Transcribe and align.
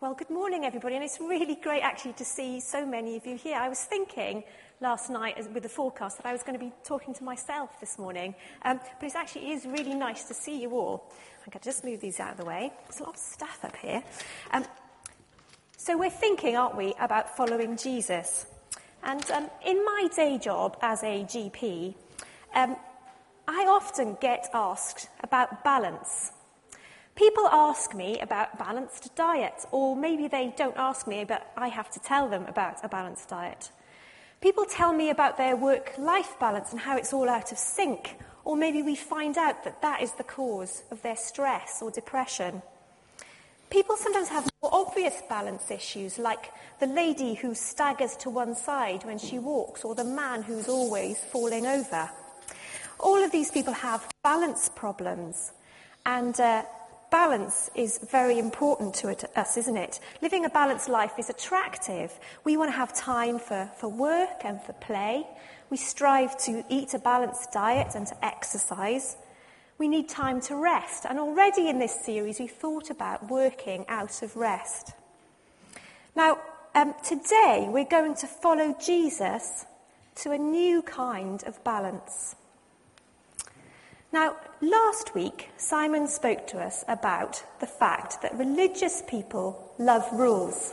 Well, 0.00 0.14
good 0.14 0.30
morning, 0.30 0.64
everybody, 0.64 0.94
and 0.94 1.02
it's 1.02 1.18
really 1.18 1.56
great 1.56 1.80
actually 1.80 2.12
to 2.12 2.24
see 2.24 2.60
so 2.60 2.86
many 2.86 3.16
of 3.16 3.26
you 3.26 3.36
here. 3.36 3.56
I 3.56 3.68
was 3.68 3.82
thinking 3.82 4.44
last 4.80 5.10
night 5.10 5.52
with 5.52 5.64
the 5.64 5.68
forecast 5.68 6.18
that 6.18 6.26
I 6.26 6.30
was 6.30 6.44
going 6.44 6.56
to 6.56 6.64
be 6.64 6.70
talking 6.84 7.14
to 7.14 7.24
myself 7.24 7.80
this 7.80 7.98
morning, 7.98 8.36
um, 8.62 8.78
but 9.00 9.08
it 9.08 9.16
actually 9.16 9.50
is 9.50 9.66
really 9.66 9.94
nice 9.94 10.22
to 10.26 10.34
see 10.34 10.62
you 10.62 10.70
all. 10.70 11.10
I'm 11.10 11.50
going 11.50 11.58
to 11.58 11.64
just 11.64 11.82
move 11.82 12.00
these 12.00 12.20
out 12.20 12.30
of 12.30 12.36
the 12.36 12.44
way. 12.44 12.72
There's 12.84 13.00
a 13.00 13.02
lot 13.02 13.14
of 13.14 13.20
stuff 13.20 13.58
up 13.64 13.74
here. 13.74 14.04
Um, 14.52 14.64
so 15.76 15.98
we're 15.98 16.10
thinking, 16.10 16.56
aren't 16.56 16.76
we, 16.76 16.94
about 17.00 17.36
following 17.36 17.76
Jesus. 17.76 18.46
And 19.02 19.28
um, 19.32 19.50
in 19.66 19.84
my 19.84 20.08
day 20.14 20.38
job 20.38 20.76
as 20.80 21.02
a 21.02 21.24
GP, 21.24 21.96
um, 22.54 22.76
I 23.48 23.66
often 23.68 24.16
get 24.20 24.48
asked 24.54 25.08
about 25.24 25.64
balance. 25.64 26.30
People 27.18 27.48
ask 27.48 27.96
me 27.96 28.20
about 28.20 28.60
balanced 28.60 29.12
diet, 29.16 29.66
or 29.72 29.96
maybe 29.96 30.28
they 30.28 30.54
don't 30.56 30.76
ask 30.76 31.08
me, 31.08 31.24
but 31.24 31.50
I 31.56 31.66
have 31.66 31.90
to 31.90 31.98
tell 31.98 32.28
them 32.28 32.46
about 32.46 32.76
a 32.84 32.88
balanced 32.88 33.28
diet. 33.28 33.72
People 34.40 34.64
tell 34.64 34.92
me 34.92 35.10
about 35.10 35.36
their 35.36 35.56
work 35.56 35.94
life 35.98 36.38
balance 36.38 36.70
and 36.70 36.78
how 36.78 36.96
it's 36.96 37.12
all 37.12 37.28
out 37.28 37.50
of 37.50 37.58
sync, 37.58 38.14
or 38.44 38.56
maybe 38.56 38.82
we 38.82 38.94
find 38.94 39.36
out 39.36 39.64
that 39.64 39.82
that 39.82 40.00
is 40.00 40.12
the 40.12 40.22
cause 40.22 40.84
of 40.92 41.02
their 41.02 41.16
stress 41.16 41.82
or 41.82 41.90
depression. 41.90 42.62
People 43.68 43.96
sometimes 43.96 44.28
have 44.28 44.48
more 44.62 44.72
obvious 44.72 45.20
balance 45.28 45.72
issues, 45.72 46.20
like 46.20 46.52
the 46.78 46.86
lady 46.86 47.34
who 47.34 47.52
staggers 47.52 48.14
to 48.18 48.30
one 48.30 48.54
side 48.54 49.02
when 49.02 49.18
she 49.18 49.40
walks, 49.40 49.84
or 49.84 49.96
the 49.96 50.04
man 50.04 50.44
who's 50.44 50.68
always 50.68 51.18
falling 51.18 51.66
over. 51.66 52.08
All 53.00 53.20
of 53.24 53.32
these 53.32 53.50
people 53.50 53.72
have 53.72 54.08
balance 54.22 54.70
problems, 54.76 55.50
and 56.06 56.38
uh, 56.38 56.62
balance 57.10 57.70
is 57.74 57.98
very 58.10 58.38
important 58.38 58.94
to 58.96 59.16
us, 59.38 59.56
isn't 59.56 59.76
it? 59.76 60.00
Living 60.22 60.44
a 60.44 60.50
balanced 60.50 60.88
life 60.88 61.12
is 61.18 61.30
attractive. 61.30 62.12
We 62.44 62.56
want 62.56 62.70
to 62.70 62.76
have 62.76 62.94
time 62.94 63.38
for, 63.38 63.70
for 63.78 63.88
work 63.88 64.44
and 64.44 64.60
for 64.62 64.72
play. 64.74 65.26
We 65.70 65.76
strive 65.76 66.38
to 66.44 66.64
eat 66.68 66.94
a 66.94 66.98
balanced 66.98 67.52
diet 67.52 67.94
and 67.94 68.06
to 68.06 68.24
exercise. 68.24 69.16
We 69.78 69.88
need 69.88 70.08
time 70.08 70.40
to 70.42 70.56
rest. 70.56 71.06
And 71.08 71.18
already 71.18 71.68
in 71.68 71.78
this 71.78 72.04
series, 72.04 72.40
we 72.40 72.46
thought 72.46 72.90
about 72.90 73.30
working 73.30 73.84
out 73.88 74.22
of 74.22 74.36
rest. 74.36 74.92
Now, 76.16 76.38
um, 76.74 76.94
today 77.04 77.66
we're 77.68 77.84
going 77.84 78.14
to 78.16 78.26
follow 78.26 78.74
Jesus 78.84 79.64
to 80.16 80.32
a 80.32 80.38
new 80.38 80.82
kind 80.82 81.42
of 81.44 81.62
balance. 81.64 82.34
Now, 84.10 84.36
last 84.62 85.14
week, 85.14 85.50
Simon 85.58 86.08
spoke 86.08 86.46
to 86.48 86.58
us 86.58 86.82
about 86.88 87.42
the 87.60 87.66
fact 87.66 88.22
that 88.22 88.38
religious 88.38 89.02
people 89.06 89.74
love 89.78 90.06
rules, 90.12 90.72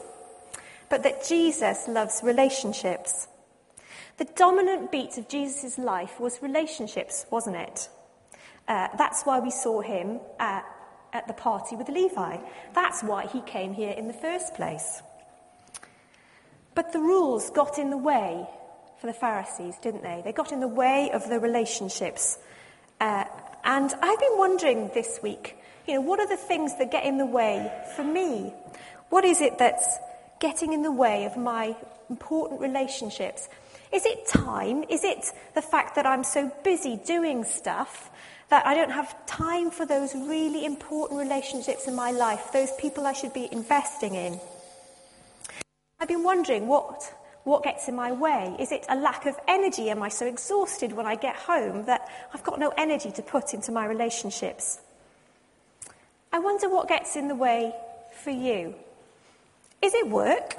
but 0.89 1.03
that 1.03 1.25
Jesus 1.25 1.87
loves 1.89 2.21
relationships. 2.23 3.27
The 4.17 4.25
dominant 4.25 4.89
beat 4.89 5.17
of 5.17 5.27
Jesus' 5.27 5.77
life 5.77 6.17
was 6.17 6.41
relationships, 6.41 7.25
wasn't 7.29 7.57
it? 7.57 7.89
Uh, 8.69 8.87
that's 8.97 9.23
why 9.23 9.39
we 9.39 9.51
saw 9.51 9.81
him 9.81 10.21
at, 10.39 10.63
at 11.11 11.27
the 11.27 11.33
party 11.33 11.75
with 11.75 11.89
Levi. 11.89 12.37
That's 12.73 13.03
why 13.03 13.27
he 13.27 13.41
came 13.41 13.73
here 13.73 13.91
in 13.91 14.07
the 14.07 14.13
first 14.13 14.55
place. 14.55 15.01
But 16.73 16.93
the 16.93 16.99
rules 16.99 17.49
got 17.49 17.77
in 17.77 17.89
the 17.89 17.97
way 17.97 18.47
for 19.01 19.07
the 19.07 19.13
Pharisees, 19.13 19.75
didn't 19.81 20.03
they? 20.03 20.21
They 20.23 20.31
got 20.31 20.53
in 20.53 20.61
the 20.61 20.69
way 20.69 21.11
of 21.13 21.27
the 21.27 21.39
relationships 21.39 22.37
uh, 22.99 23.25
and 23.63 23.93
I've 24.01 24.19
been 24.19 24.37
wondering 24.37 24.91
this 24.93 25.19
week, 25.21 25.57
you 25.87 25.95
know, 25.95 26.01
what 26.01 26.19
are 26.19 26.27
the 26.27 26.37
things 26.37 26.77
that 26.77 26.91
get 26.91 27.05
in 27.05 27.17
the 27.17 27.25
way 27.25 27.71
for 27.95 28.03
me? 28.03 28.53
What 29.09 29.25
is 29.25 29.41
it 29.41 29.57
that's 29.57 29.97
getting 30.39 30.73
in 30.73 30.81
the 30.81 30.91
way 30.91 31.25
of 31.25 31.37
my 31.37 31.75
important 32.09 32.61
relationships? 32.61 33.47
Is 33.91 34.05
it 34.05 34.27
time? 34.27 34.83
Is 34.89 35.03
it 35.03 35.31
the 35.53 35.61
fact 35.61 35.95
that 35.95 36.05
I'm 36.05 36.23
so 36.23 36.51
busy 36.63 36.99
doing 37.05 37.43
stuff 37.43 38.09
that 38.49 38.65
I 38.65 38.75
don't 38.75 38.91
have 38.91 39.25
time 39.25 39.71
for 39.71 39.85
those 39.85 40.13
really 40.13 40.65
important 40.65 41.19
relationships 41.19 41.87
in 41.87 41.95
my 41.95 42.11
life, 42.11 42.51
those 42.51 42.71
people 42.79 43.07
I 43.07 43.13
should 43.13 43.33
be 43.33 43.49
investing 43.51 44.15
in? 44.15 44.39
I've 45.99 46.07
been 46.07 46.23
wondering 46.23 46.67
what 46.67 47.13
what 47.45 47.63
gets 47.63 47.87
in 47.87 47.95
my 47.95 48.11
way? 48.11 48.55
Is 48.59 48.71
it 48.71 48.85
a 48.89 48.95
lack 48.95 49.27
of 49.27 49.37
energy? 49.47 49.89
Am 49.91 50.01
I 50.01 50.09
so 50.09 50.25
exhausted 50.25 50.91
when 50.91 51.05
I 51.05 51.15
get 51.15 51.35
home 51.35 51.85
that 51.85 52.09
I've 52.33 52.43
got 52.43 52.59
no 52.59 52.73
energy 52.75 53.11
to 53.11 53.21
put 53.21 53.53
into 53.53 53.71
my 53.71 53.85
relationships? 53.85 54.79
I 56.33 56.39
wonder 56.39 56.69
what 56.69 56.87
gets 56.87 57.15
in 57.15 57.27
the 57.27 57.35
way 57.35 57.71
for 58.23 58.31
you. 58.31 58.73
Is 59.81 59.93
it 59.93 60.09
work? 60.09 60.57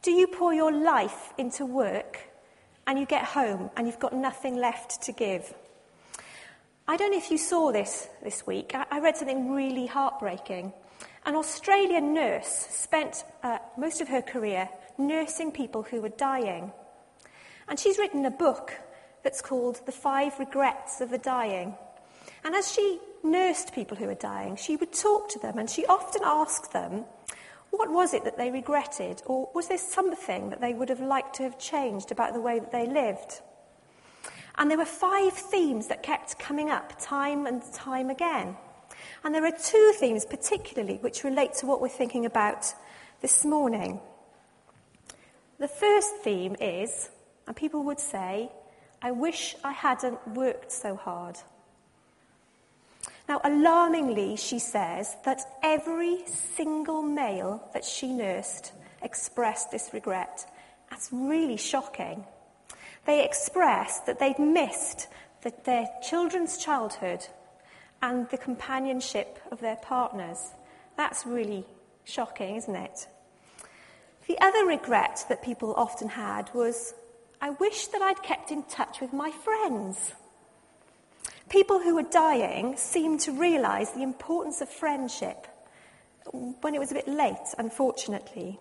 Do 0.00 0.10
you 0.10 0.26
pour 0.26 0.54
your 0.54 0.72
life 0.72 1.34
into 1.36 1.66
work 1.66 2.18
and 2.86 2.98
you 2.98 3.04
get 3.04 3.24
home 3.24 3.70
and 3.76 3.86
you've 3.86 4.00
got 4.00 4.14
nothing 4.14 4.56
left 4.56 5.02
to 5.02 5.12
give? 5.12 5.52
I 6.88 6.96
don't 6.96 7.12
know 7.12 7.18
if 7.18 7.30
you 7.30 7.38
saw 7.38 7.72
this 7.72 8.08
this 8.22 8.46
week. 8.46 8.74
I, 8.74 9.00
read 9.00 9.18
something 9.18 9.52
really 9.52 9.86
heartbreaking. 9.86 10.72
An 11.26 11.34
Australian 11.34 12.14
nurse 12.14 12.66
spent 12.70 13.24
uh, 13.42 13.58
most 13.76 14.00
of 14.00 14.08
her 14.08 14.22
career 14.22 14.70
nursing 14.98 15.52
people 15.52 15.82
who 15.82 16.00
were 16.00 16.08
dying. 16.08 16.72
And 17.68 17.78
she's 17.78 17.98
written 17.98 18.24
a 18.26 18.30
book 18.30 18.72
that's 19.22 19.40
called 19.40 19.80
The 19.86 19.92
Five 19.92 20.38
Regrets 20.38 21.00
of 21.00 21.10
the 21.10 21.18
Dying. 21.18 21.74
And 22.44 22.54
as 22.54 22.70
she 22.72 23.00
nursed 23.22 23.74
people 23.74 23.96
who 23.96 24.06
were 24.06 24.14
dying, 24.14 24.56
she 24.56 24.76
would 24.76 24.92
talk 24.92 25.30
to 25.30 25.38
them 25.38 25.58
and 25.58 25.68
she 25.68 25.86
often 25.86 26.22
asked 26.24 26.72
them, 26.72 27.04
what 27.70 27.90
was 27.90 28.14
it 28.14 28.24
that 28.24 28.36
they 28.36 28.50
regretted? 28.50 29.22
Or 29.26 29.48
was 29.54 29.68
there 29.68 29.78
something 29.78 30.50
that 30.50 30.60
they 30.60 30.74
would 30.74 30.90
have 30.90 31.00
liked 31.00 31.36
to 31.36 31.42
have 31.42 31.58
changed 31.58 32.12
about 32.12 32.34
the 32.34 32.40
way 32.40 32.58
that 32.58 32.70
they 32.70 32.86
lived? 32.86 33.40
And 34.56 34.70
there 34.70 34.78
were 34.78 34.84
five 34.84 35.32
themes 35.32 35.88
that 35.88 36.02
kept 36.02 36.38
coming 36.38 36.70
up 36.70 36.92
time 37.00 37.46
and 37.46 37.62
time 37.72 38.10
again. 38.10 38.56
And 39.24 39.34
there 39.34 39.44
are 39.44 39.50
two 39.50 39.92
themes 39.96 40.24
particularly 40.24 40.98
which 40.98 41.24
relate 41.24 41.54
to 41.54 41.66
what 41.66 41.80
we're 41.80 41.88
thinking 41.88 42.26
about 42.26 42.66
this 43.20 43.44
morning. 43.44 44.00
The 45.64 45.68
first 45.68 46.16
theme 46.16 46.56
is, 46.60 47.08
and 47.46 47.56
people 47.56 47.84
would 47.84 47.98
say, 47.98 48.50
I 49.00 49.12
wish 49.12 49.56
I 49.64 49.72
hadn't 49.72 50.18
worked 50.34 50.70
so 50.70 50.94
hard. 50.94 51.38
Now, 53.30 53.40
alarmingly, 53.42 54.36
she 54.36 54.58
says 54.58 55.16
that 55.24 55.40
every 55.62 56.18
single 56.26 57.00
male 57.00 57.66
that 57.72 57.82
she 57.82 58.12
nursed 58.12 58.72
expressed 59.00 59.70
this 59.70 59.88
regret. 59.94 60.44
That's 60.90 61.08
really 61.10 61.56
shocking. 61.56 62.26
They 63.06 63.24
expressed 63.24 64.04
that 64.04 64.18
they'd 64.18 64.38
missed 64.38 65.08
the, 65.40 65.54
their 65.64 65.86
children's 66.06 66.58
childhood 66.58 67.26
and 68.02 68.28
the 68.28 68.36
companionship 68.36 69.38
of 69.50 69.60
their 69.60 69.76
partners. 69.76 70.52
That's 70.98 71.24
really 71.24 71.64
shocking, 72.04 72.56
isn't 72.56 72.76
it? 72.76 73.08
The 74.26 74.38
other 74.40 74.64
regret 74.64 75.24
that 75.28 75.42
people 75.42 75.74
often 75.76 76.08
had 76.08 76.52
was, 76.54 76.94
I 77.40 77.50
wish 77.50 77.88
that 77.88 78.00
I'd 78.00 78.22
kept 78.22 78.50
in 78.50 78.62
touch 78.64 79.00
with 79.00 79.12
my 79.12 79.30
friends. 79.30 80.12
People 81.50 81.78
who 81.78 81.94
were 81.94 82.02
dying 82.02 82.76
seemed 82.76 83.20
to 83.20 83.32
realize 83.32 83.90
the 83.92 84.02
importance 84.02 84.60
of 84.60 84.68
friendship 84.68 85.46
when 86.32 86.74
it 86.74 86.78
was 86.78 86.90
a 86.90 86.94
bit 86.94 87.06
late, 87.06 87.54
unfortunately. 87.58 88.58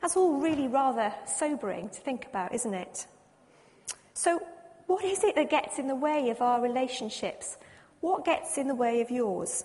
That's 0.00 0.16
all 0.16 0.38
really 0.40 0.68
rather 0.68 1.12
sobering 1.26 1.88
to 1.88 2.00
think 2.00 2.26
about, 2.26 2.54
isn't 2.54 2.74
it? 2.74 3.06
So, 4.12 4.40
what 4.86 5.04
is 5.04 5.24
it 5.24 5.34
that 5.34 5.50
gets 5.50 5.78
in 5.78 5.88
the 5.88 5.96
way 5.96 6.30
of 6.30 6.40
our 6.40 6.60
relationships? 6.60 7.56
What 8.00 8.24
gets 8.24 8.58
in 8.58 8.68
the 8.68 8.74
way 8.74 9.00
of 9.00 9.10
yours? 9.10 9.64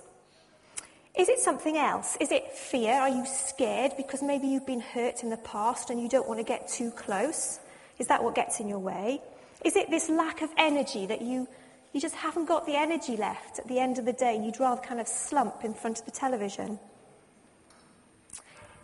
Is 1.17 1.27
it 1.27 1.39
something 1.39 1.77
else? 1.77 2.17
Is 2.19 2.31
it 2.31 2.51
fear? 2.53 2.93
Are 2.93 3.09
you 3.09 3.25
scared 3.25 3.93
because 3.97 4.21
maybe 4.21 4.47
you've 4.47 4.65
been 4.65 4.81
hurt 4.81 5.23
in 5.23 5.29
the 5.29 5.37
past 5.37 5.89
and 5.89 6.01
you 6.01 6.07
don't 6.07 6.27
want 6.27 6.39
to 6.39 6.43
get 6.43 6.67
too 6.67 6.91
close? 6.91 7.59
Is 7.97 8.07
that 8.07 8.23
what 8.23 8.35
gets 8.35 8.59
in 8.59 8.67
your 8.69 8.79
way? 8.79 9.21
Is 9.65 9.75
it 9.75 9.89
this 9.89 10.09
lack 10.09 10.41
of 10.41 10.49
energy 10.57 11.05
that 11.07 11.21
you, 11.21 11.47
you 11.91 11.99
just 11.99 12.15
haven't 12.15 12.45
got 12.45 12.65
the 12.65 12.75
energy 12.75 13.17
left 13.17 13.59
at 13.59 13.67
the 13.67 13.79
end 13.79 13.97
of 13.97 14.05
the 14.05 14.13
day? 14.13 14.35
and 14.35 14.45
You'd 14.45 14.59
rather 14.59 14.81
kind 14.81 15.01
of 15.01 15.07
slump 15.07 15.65
in 15.65 15.73
front 15.73 15.99
of 15.99 16.05
the 16.05 16.11
television? 16.11 16.79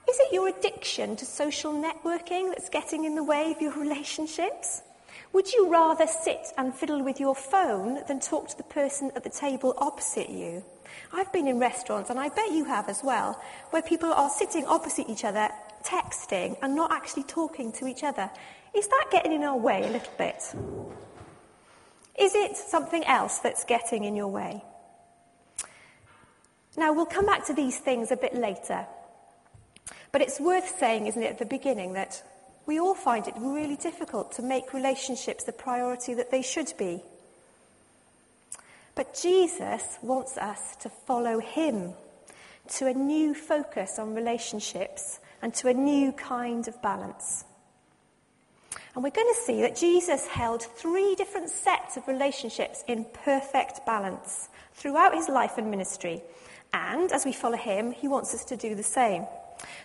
Is 0.09 0.19
it 0.19 0.33
your 0.33 0.49
addiction 0.49 1.15
to 1.15 1.25
social 1.25 1.73
networking 1.73 2.49
that's 2.49 2.69
getting 2.69 3.05
in 3.05 3.15
the 3.15 3.23
way 3.23 3.51
of 3.51 3.61
your 3.61 3.73
relationships? 3.79 4.81
Would 5.31 5.53
you 5.53 5.71
rather 5.71 6.07
sit 6.07 6.47
and 6.57 6.73
fiddle 6.73 7.03
with 7.03 7.19
your 7.19 7.35
phone 7.35 8.03
than 8.07 8.19
talk 8.19 8.49
to 8.49 8.57
the 8.57 8.63
person 8.63 9.11
at 9.15 9.23
the 9.23 9.29
table 9.29 9.73
opposite 9.77 10.29
you? 10.29 10.63
I've 11.13 11.31
been 11.31 11.47
in 11.47 11.59
restaurants, 11.59 12.09
and 12.09 12.19
I 12.19 12.29
bet 12.29 12.51
you 12.51 12.65
have 12.65 12.89
as 12.89 13.01
well, 13.03 13.41
where 13.71 13.81
people 13.81 14.11
are 14.11 14.29
sitting 14.29 14.65
opposite 14.65 15.09
each 15.09 15.23
other, 15.23 15.49
texting, 15.83 16.57
and 16.61 16.75
not 16.75 16.91
actually 16.91 17.23
talking 17.23 17.71
to 17.73 17.87
each 17.87 18.03
other. 18.03 18.29
Is 18.73 18.87
that 18.87 19.07
getting 19.11 19.31
in 19.31 19.43
our 19.43 19.57
way 19.57 19.83
a 19.83 19.91
little 19.91 20.13
bit? 20.17 20.41
Is 22.17 22.35
it 22.35 22.55
something 22.55 23.03
else 23.05 23.39
that's 23.39 23.63
getting 23.65 24.03
in 24.03 24.15
your 24.15 24.27
way? 24.27 24.63
Now, 26.77 26.93
we'll 26.93 27.05
come 27.05 27.25
back 27.25 27.45
to 27.45 27.53
these 27.53 27.79
things 27.79 28.11
a 28.11 28.17
bit 28.17 28.33
later. 28.33 28.85
But 30.11 30.21
it's 30.21 30.39
worth 30.39 30.77
saying, 30.79 31.07
isn't 31.07 31.21
it, 31.21 31.31
at 31.31 31.39
the 31.39 31.45
beginning, 31.45 31.93
that 31.93 32.23
we 32.65 32.79
all 32.79 32.95
find 32.95 33.27
it 33.27 33.33
really 33.37 33.75
difficult 33.75 34.31
to 34.33 34.41
make 34.41 34.73
relationships 34.73 35.43
the 35.43 35.51
priority 35.51 36.13
that 36.15 36.31
they 36.31 36.41
should 36.41 36.73
be. 36.77 37.03
But 38.95 39.13
Jesus 39.21 39.99
wants 40.01 40.37
us 40.37 40.77
to 40.77 40.89
follow 40.89 41.39
him 41.39 41.93
to 42.69 42.87
a 42.87 42.93
new 42.93 43.35
focus 43.35 43.99
on 43.99 44.15
relationships 44.15 45.19
and 45.41 45.53
to 45.55 45.67
a 45.67 45.73
new 45.73 46.11
kind 46.13 46.67
of 46.67 46.81
balance. 46.81 47.43
And 48.95 49.03
we're 49.03 49.09
going 49.09 49.33
to 49.33 49.41
see 49.41 49.61
that 49.61 49.75
Jesus 49.75 50.25
held 50.25 50.63
three 50.63 51.15
different 51.15 51.49
sets 51.49 51.97
of 51.97 52.07
relationships 52.07 52.83
in 52.87 53.05
perfect 53.25 53.85
balance 53.85 54.47
throughout 54.73 55.13
his 55.13 55.27
life 55.27 55.57
and 55.57 55.69
ministry. 55.69 56.23
And 56.73 57.11
as 57.11 57.25
we 57.25 57.33
follow 57.33 57.57
him, 57.57 57.91
he 57.91 58.07
wants 58.07 58.33
us 58.33 58.45
to 58.45 58.57
do 58.57 58.73
the 58.73 58.83
same. 58.83 59.25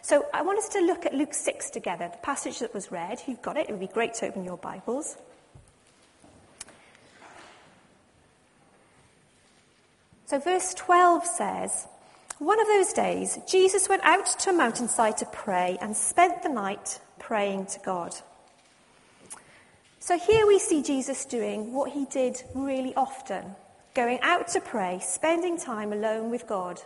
So 0.02 0.26
I 0.32 0.42
want 0.42 0.58
us 0.58 0.68
to 0.70 0.80
look 0.80 1.06
at 1.06 1.14
Luke 1.14 1.34
6 1.34 1.70
together, 1.70 2.08
the 2.10 2.18
passage 2.18 2.60
that 2.60 2.72
was 2.72 2.92
read. 2.92 3.20
You've 3.26 3.42
got 3.42 3.56
it, 3.56 3.68
it 3.68 3.72
would 3.72 3.80
be 3.80 3.88
great 3.88 4.14
to 4.14 4.26
open 4.26 4.44
your 4.44 4.56
Bibles. 4.56 5.16
So, 10.30 10.38
verse 10.38 10.74
12 10.74 11.26
says, 11.26 11.88
One 12.38 12.60
of 12.60 12.68
those 12.68 12.92
days, 12.92 13.40
Jesus 13.48 13.88
went 13.88 14.04
out 14.04 14.26
to 14.38 14.50
a 14.50 14.52
mountainside 14.52 15.16
to 15.16 15.26
pray 15.26 15.76
and 15.80 15.96
spent 15.96 16.44
the 16.44 16.48
night 16.48 17.00
praying 17.18 17.66
to 17.66 17.80
God. 17.80 18.14
So, 19.98 20.16
here 20.16 20.46
we 20.46 20.60
see 20.60 20.84
Jesus 20.84 21.24
doing 21.24 21.72
what 21.72 21.90
he 21.90 22.04
did 22.04 22.44
really 22.54 22.94
often 22.94 23.56
going 23.96 24.20
out 24.22 24.46
to 24.50 24.60
pray, 24.60 25.00
spending 25.02 25.58
time 25.58 25.92
alone 25.92 26.30
with 26.30 26.46
God. 26.46 26.80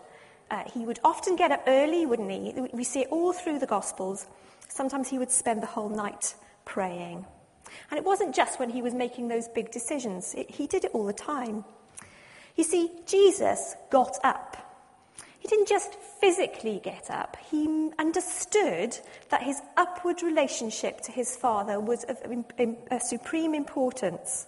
Uh, 0.51 0.63
he 0.73 0.87
would 0.87 1.01
often 1.05 1.37
get 1.37 1.53
up 1.53 1.65
early, 1.67 2.07
wouldn't 2.07 2.31
he? 2.31 2.55
We 2.73 2.83
see 2.83 3.01
it 3.01 3.09
all 3.11 3.35
through 3.35 3.59
the 3.59 3.67
Gospels. 3.67 4.27
Sometimes 4.71 5.11
he 5.11 5.19
would 5.19 5.31
spend 5.31 5.63
the 5.63 5.67
whole 5.67 5.91
night 5.91 6.35
praying. 6.65 7.27
And 7.91 7.99
it 7.99 8.07
wasn't 8.07 8.35
just 8.35 8.59
when 8.59 8.71
he 8.71 8.81
was 8.81 8.95
making 8.95 9.29
those 9.29 9.49
big 9.49 9.71
decisions, 9.71 10.33
it, 10.33 10.51
he 10.51 10.67
did 10.67 10.87
it 10.87 10.93
all 10.95 11.05
the 11.05 11.13
time. 11.13 11.67
You 12.57 12.65
see, 12.65 12.91
Jesus 13.07 13.75
got 13.91 14.17
up. 14.23 14.57
He 15.39 15.49
didn't 15.49 15.69
just 15.69 15.95
physically 15.95 16.81
get 16.83 17.11
up, 17.11 17.37
he 17.51 17.91
understood 17.99 18.99
that 19.29 19.43
his 19.43 19.61
upward 19.77 20.23
relationship 20.23 21.03
to 21.03 21.13
his 21.13 21.37
Father 21.37 21.79
was 21.79 22.05
of 22.05 23.03
supreme 23.03 23.55
importance. 23.55 24.47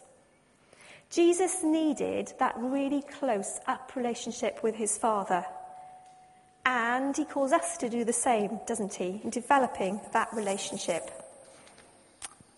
Jesus 1.11 1.63
needed 1.63 2.33
that 2.39 2.55
really 2.57 3.03
close 3.03 3.61
up 3.67 3.95
relationship 3.95 4.63
with 4.63 4.75
his 4.75 4.97
Father. 4.97 5.45
And 6.65 7.17
he 7.17 7.25
calls 7.25 7.53
us 7.53 7.77
to 7.79 7.89
do 7.89 8.05
the 8.05 8.13
same, 8.13 8.59
doesn't 8.67 8.95
he, 8.95 9.21
in 9.23 9.31
developing 9.31 10.01
that 10.13 10.33
relationship. 10.33 11.11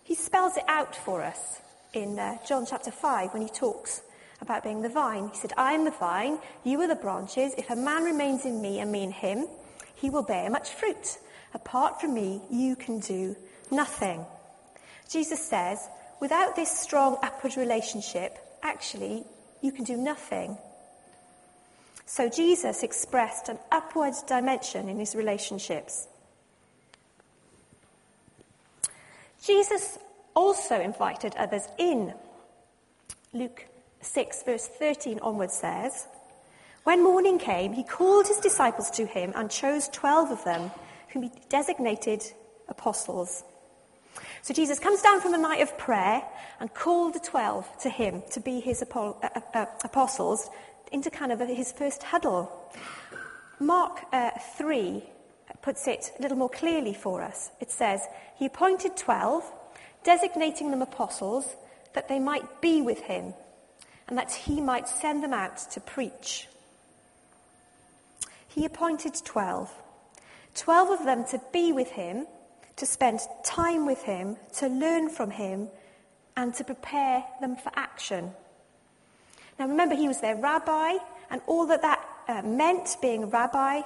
He 0.04 0.14
spells 0.14 0.56
it 0.56 0.64
out 0.66 0.96
for 0.96 1.22
us 1.22 1.60
in 1.92 2.18
uh, 2.18 2.38
John 2.46 2.64
chapter 2.64 2.90
5 2.90 3.34
when 3.34 3.42
he 3.42 3.48
talks 3.48 4.00
about 4.40 4.62
being 4.62 4.82
the 4.82 4.88
vine. 4.88 5.28
He 5.28 5.36
said, 5.36 5.52
I 5.56 5.72
am 5.72 5.84
the 5.84 5.90
vine, 5.90 6.38
you 6.64 6.80
are 6.80 6.88
the 6.88 6.94
branches. 6.94 7.54
If 7.58 7.70
a 7.70 7.76
man 7.76 8.04
remains 8.04 8.44
in 8.44 8.60
me 8.62 8.80
and 8.80 8.92
me 8.92 9.02
in 9.02 9.12
him, 9.12 9.46
he 9.94 10.10
will 10.10 10.22
bear 10.22 10.48
much 10.50 10.70
fruit. 10.70 11.18
Apart 11.54 12.00
from 12.00 12.14
me, 12.14 12.42
you 12.50 12.76
can 12.76 13.00
do 13.00 13.34
nothing. 13.70 14.24
Jesus 15.08 15.42
says, 15.44 15.88
without 16.20 16.56
this 16.56 16.70
strong 16.70 17.16
upward 17.22 17.56
relationship, 17.56 18.38
actually, 18.62 19.24
you 19.60 19.72
can 19.72 19.84
do 19.84 19.96
nothing. 19.96 20.56
So 22.06 22.28
Jesus 22.28 22.82
expressed 22.82 23.48
an 23.48 23.58
upward 23.70 24.14
dimension 24.26 24.88
in 24.88 24.98
his 24.98 25.14
relationships. 25.14 26.08
Jesus 29.44 29.98
also 30.34 30.80
invited 30.80 31.34
others 31.36 31.68
in. 31.78 32.14
Luke 33.32 33.66
6, 34.00 34.42
verse 34.44 34.66
13 34.66 35.18
onwards 35.20 35.54
says, 35.54 36.06
When 36.84 37.02
morning 37.02 37.38
came, 37.38 37.72
he 37.72 37.82
called 37.82 38.26
his 38.26 38.38
disciples 38.38 38.90
to 38.92 39.06
him 39.06 39.32
and 39.34 39.50
chose 39.50 39.88
12 39.88 40.30
of 40.30 40.44
them, 40.44 40.70
whom 41.08 41.24
he 41.24 41.30
designated 41.48 42.22
apostles. 42.68 43.44
So 44.42 44.54
Jesus 44.54 44.78
comes 44.78 45.02
down 45.02 45.20
from 45.20 45.34
a 45.34 45.38
night 45.38 45.62
of 45.62 45.76
prayer 45.78 46.22
and 46.60 46.72
called 46.72 47.14
the 47.14 47.20
12 47.20 47.78
to 47.80 47.90
him 47.90 48.22
to 48.30 48.40
be 48.40 48.60
his 48.60 48.82
uh, 48.82 48.98
uh, 48.98 49.40
uh, 49.54 49.66
apostles 49.84 50.48
into 50.92 51.10
kind 51.10 51.32
of 51.32 51.40
his 51.40 51.72
first 51.72 52.02
huddle. 52.02 52.50
Mark 53.60 54.04
uh, 54.12 54.30
3 54.56 55.02
puts 55.62 55.88
it 55.88 56.12
a 56.18 56.22
little 56.22 56.38
more 56.38 56.48
clearly 56.48 56.94
for 56.94 57.22
us. 57.22 57.50
It 57.60 57.70
says, 57.70 58.00
He 58.36 58.46
appointed 58.46 58.96
12, 58.96 59.44
designating 60.04 60.70
them 60.70 60.82
apostles, 60.82 61.56
that 61.94 62.08
they 62.08 62.20
might 62.20 62.60
be 62.60 62.80
with 62.80 63.00
him 63.00 63.34
and 64.08 64.16
that 64.16 64.32
he 64.32 64.60
might 64.60 64.88
send 64.88 65.22
them 65.22 65.34
out 65.34 65.58
to 65.70 65.80
preach. 65.80 66.48
He 68.48 68.64
appointed 68.64 69.14
12, 69.24 69.70
12 70.54 71.00
of 71.00 71.04
them 71.04 71.24
to 71.26 71.40
be 71.52 71.72
with 71.72 71.90
him, 71.90 72.26
to 72.76 72.86
spend 72.86 73.20
time 73.44 73.86
with 73.86 74.02
him, 74.02 74.36
to 74.56 74.68
learn 74.68 75.10
from 75.10 75.30
him, 75.30 75.68
and 76.36 76.54
to 76.54 76.64
prepare 76.64 77.24
them 77.40 77.56
for 77.56 77.70
action. 77.76 78.32
Now 79.58 79.68
remember, 79.68 79.94
he 79.94 80.08
was 80.08 80.20
their 80.20 80.36
rabbi, 80.36 80.94
and 81.30 81.42
all 81.46 81.66
that 81.66 81.82
that 81.82 82.04
uh, 82.28 82.42
meant 82.42 82.96
being 83.02 83.24
a 83.24 83.26
rabbi, 83.26 83.82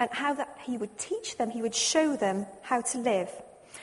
and 0.00 0.08
how 0.12 0.32
that 0.34 0.56
he 0.64 0.78
would 0.78 0.96
teach 0.96 1.36
them, 1.36 1.50
he 1.50 1.60
would 1.60 1.74
show 1.74 2.16
them 2.16 2.46
how 2.62 2.80
to 2.80 2.98
live. 2.98 3.30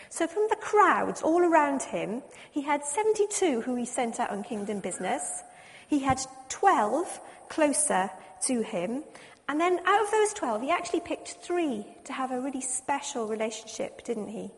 So, 0.10 0.28
from 0.28 0.48
the 0.50 0.56
crowds 0.56 1.22
all 1.22 1.42
around 1.42 1.84
him, 1.84 2.24
he 2.52 2.62
had 2.62 2.86
72 2.86 3.62
who 3.62 3.76
he 3.76 3.86
sent 3.86 4.20
out 4.20 4.32
on 4.32 4.44
kingdom 4.44 4.80
business, 4.80 5.44
he 5.88 6.00
had 6.00 6.20
12 6.50 7.20
closer 7.50 8.10
to 8.44 8.62
him. 8.62 9.04
And 9.48 9.60
then 9.60 9.80
out 9.86 10.02
of 10.02 10.12
those 10.12 10.34
12, 10.34 10.62
he 10.64 10.72
actually 10.72 11.02
picked 11.02 11.30
three 11.42 11.86
to 12.06 12.14
have 12.14 12.32
a 12.32 12.42
really 12.42 12.62
special 12.62 13.28
relationship, 13.28 14.04
didn't 14.04 14.30
he? 14.30 14.52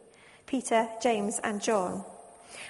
Peter, 0.45 0.87
James, 1.01 1.39
and 1.43 1.61
John. 1.61 2.05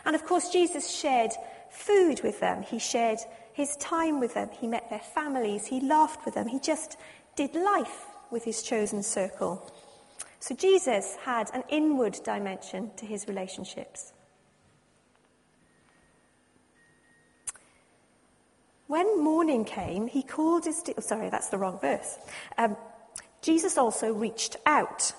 And 0.06 0.16
of 0.16 0.26
course, 0.26 0.50
Jesus 0.50 0.90
shared 0.90 1.32
food 1.70 2.22
with 2.24 2.40
them. 2.40 2.64
He 2.64 2.80
shared 2.80 3.20
his 3.54 3.76
time 3.78 4.20
with 4.20 4.34
them. 4.34 4.50
He 4.52 4.68
met 4.68 4.90
their 4.90 5.00
families. 5.00 5.68
He 5.68 5.80
laughed 5.80 6.26
with 6.26 6.36
them. 6.36 6.48
He 6.48 6.60
just 6.60 6.98
did 7.36 7.54
life 7.56 8.06
with 8.32 8.44
his 8.44 8.64
chosen 8.64 9.04
circle. 9.04 9.72
So 10.40 10.56
Jesus 10.56 11.16
had 11.24 11.50
an 11.54 11.64
inward 11.70 12.18
dimension 12.24 12.92
to 12.98 13.06
his 13.06 13.28
relationships. 13.28 14.14
When 18.88 19.22
morning 19.22 19.66
came, 19.66 20.08
he 20.08 20.24
called 20.24 20.66
his. 20.66 20.82
Di- 20.82 20.94
oh, 20.98 21.02
sorry, 21.02 21.30
that's 21.30 21.50
the 21.50 21.58
wrong 21.58 21.78
verse. 21.80 22.18
Um, 22.58 22.78
Jesus 23.42 23.78
also 23.78 24.14
reached 24.14 24.56
out. 24.66 25.12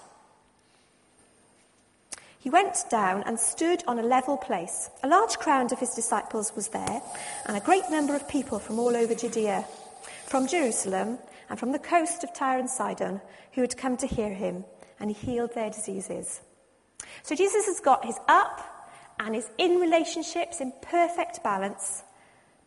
He 2.39 2.51
went 2.51 2.85
down 2.91 3.25
and 3.25 3.39
stood 3.39 3.85
on 3.87 3.99
a 3.99 4.03
level 4.03 4.37
place. 4.39 4.89
A 5.03 5.09
large 5.09 5.39
crowd 5.39 5.73
of 5.73 5.81
his 5.81 5.95
disciples 5.95 6.55
was 6.57 6.69
there, 6.69 7.03
and 7.45 7.57
a 7.57 7.61
great 7.61 7.91
number 7.91 8.15
of 8.15 8.29
people 8.29 8.59
from 8.59 8.79
all 8.79 8.97
over 8.97 9.15
Judea, 9.15 9.67
from 10.27 10.47
Jerusalem, 10.47 11.19
and 11.51 11.59
from 11.59 11.73
the 11.73 11.79
coast 11.79 12.25
of 12.25 12.33
Tyre 12.33 12.59
and 12.59 12.71
Sidon, 12.71 13.21
who 13.53 13.61
had 13.61 13.77
come 13.77 13.97
to 13.99 14.07
hear 14.07 14.33
him, 14.33 14.65
and 14.99 15.11
he 15.11 15.27
healed 15.27 15.55
their 15.55 15.71
diseases. 15.71 16.41
So 17.23 17.35
Jesus 17.35 17.67
has 17.67 17.81
got 17.81 18.05
his 18.05 18.19
up 18.29 18.65
and 19.21 19.35
his 19.35 19.51
in 19.59 19.77
relationships 19.77 20.61
in 20.61 20.73
perfect 20.81 21.43
balance 21.43 22.03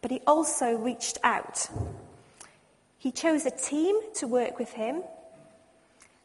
but 0.02 0.12
he 0.12 0.22
also 0.26 0.76
reached 0.76 1.18
out. 1.24 1.70
He 2.98 3.12
chose 3.12 3.46
a 3.46 3.52
team 3.52 3.96
to 4.16 4.28
work 4.28 4.60
with 4.60 4.74
him, 4.74 5.04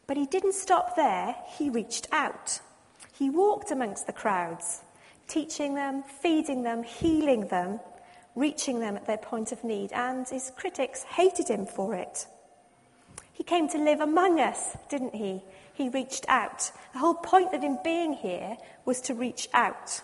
but 0.07 0.17
he 0.17 0.27
didn't 0.27 0.55
stop 0.55 0.97
there. 0.97 1.35
He 1.59 1.71
reached 1.71 2.09
out. 2.13 2.61
He 3.13 3.31
walked 3.31 3.71
amongst 3.71 4.07
the 4.07 4.13
crowds, 4.13 4.83
teaching 5.27 5.75
them, 5.75 6.03
feeding 6.03 6.63
them, 6.63 6.83
healing 6.83 7.49
them, 7.49 7.81
reaching 8.35 8.81
them 8.81 8.97
at 8.97 9.07
their 9.07 9.17
point 9.17 9.53
of 9.53 9.65
need, 9.65 9.93
and 9.93 10.29
his 10.29 10.53
critics 10.57 11.03
hated 11.03 11.49
him 11.49 11.67
for 11.67 11.95
it. 11.95 12.27
He 13.33 13.43
came 13.43 13.69
to 13.69 13.79
live 13.79 14.01
among 14.01 14.41
us, 14.41 14.77
didn't 14.89 15.15
he? 15.15 15.43
He 15.75 15.89
reached 15.89 16.25
out. 16.29 16.71
The 16.93 16.99
whole 16.99 17.15
point 17.15 17.55
of 17.55 17.63
him 17.63 17.79
being 17.85 18.15
here 18.15 18.57
was 18.85 19.01
to 19.03 19.15
reach 19.15 19.49
out. 19.53 20.01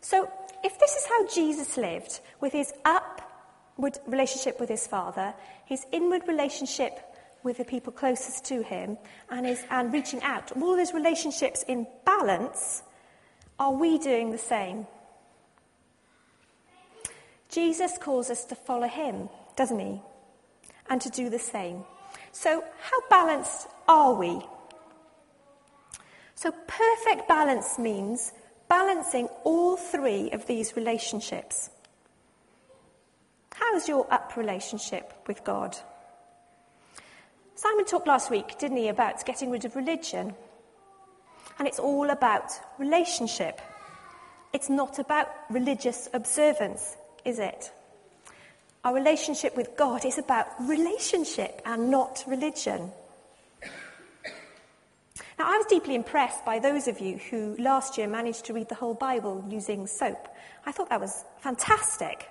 So, 0.00 0.30
if 0.62 0.78
this 0.78 0.94
is 0.94 1.06
how 1.06 1.26
Jesus 1.28 1.76
lived, 1.76 2.20
with 2.40 2.52
his 2.52 2.72
upward 2.84 3.98
relationship 4.06 4.60
with 4.60 4.68
his 4.68 4.86
Father, 4.86 5.34
his 5.64 5.84
inward 5.92 6.22
relationship 6.28 6.98
with 7.42 7.58
the 7.58 7.64
people 7.64 7.92
closest 7.92 8.44
to 8.46 8.62
him, 8.62 8.96
and, 9.30 9.46
his, 9.46 9.64
and 9.70 9.92
reaching 9.92 10.22
out, 10.22 10.52
all 10.56 10.76
those 10.76 10.94
relationships 10.94 11.64
in 11.66 11.86
balance, 12.04 12.82
are 13.58 13.72
we 13.72 13.98
doing 13.98 14.30
the 14.30 14.38
same? 14.38 14.86
Jesus 17.48 17.98
calls 17.98 18.30
us 18.30 18.44
to 18.46 18.54
follow 18.54 18.88
him, 18.88 19.28
doesn't 19.56 19.78
he? 19.78 20.00
And 20.88 21.00
to 21.00 21.10
do 21.10 21.28
the 21.28 21.38
same. 21.38 21.84
So, 22.32 22.64
how 22.80 23.08
balanced 23.10 23.68
are 23.86 24.14
we? 24.14 24.40
So, 26.34 26.50
perfect 26.66 27.28
balance 27.28 27.78
means 27.78 28.32
balancing 28.72 29.28
all 29.44 29.76
three 29.76 30.30
of 30.30 30.46
these 30.46 30.76
relationships. 30.76 31.68
How's 33.52 33.86
your 33.86 34.10
up 34.10 34.34
relationship 34.34 35.12
with 35.26 35.44
God? 35.44 35.76
Simon 37.54 37.84
talked 37.84 38.06
last 38.06 38.30
week, 38.30 38.58
didn't 38.58 38.78
he, 38.78 38.88
about 38.88 39.26
getting 39.26 39.50
rid 39.50 39.66
of 39.66 39.76
religion. 39.76 40.34
And 41.58 41.68
it's 41.68 41.78
all 41.78 42.08
about 42.08 42.50
relationship. 42.78 43.60
It's 44.54 44.70
not 44.70 44.98
about 44.98 45.28
religious 45.50 46.08
observance, 46.14 46.96
is 47.26 47.38
it? 47.40 47.70
Our 48.84 48.94
relationship 48.94 49.54
with 49.54 49.76
God 49.76 50.06
is 50.06 50.16
about 50.16 50.46
relationship 50.60 51.60
and 51.66 51.90
not 51.90 52.24
religion. 52.26 52.90
Now, 55.42 55.52
I 55.52 55.56
was 55.56 55.66
deeply 55.66 55.96
impressed 55.96 56.44
by 56.44 56.60
those 56.60 56.86
of 56.86 57.00
you 57.00 57.18
who 57.18 57.56
last 57.58 57.98
year 57.98 58.06
managed 58.06 58.44
to 58.44 58.52
read 58.52 58.68
the 58.68 58.76
whole 58.76 58.94
Bible 58.94 59.44
using 59.48 59.88
soap. 59.88 60.28
I 60.64 60.70
thought 60.70 60.88
that 60.90 61.00
was 61.00 61.24
fantastic. 61.40 62.28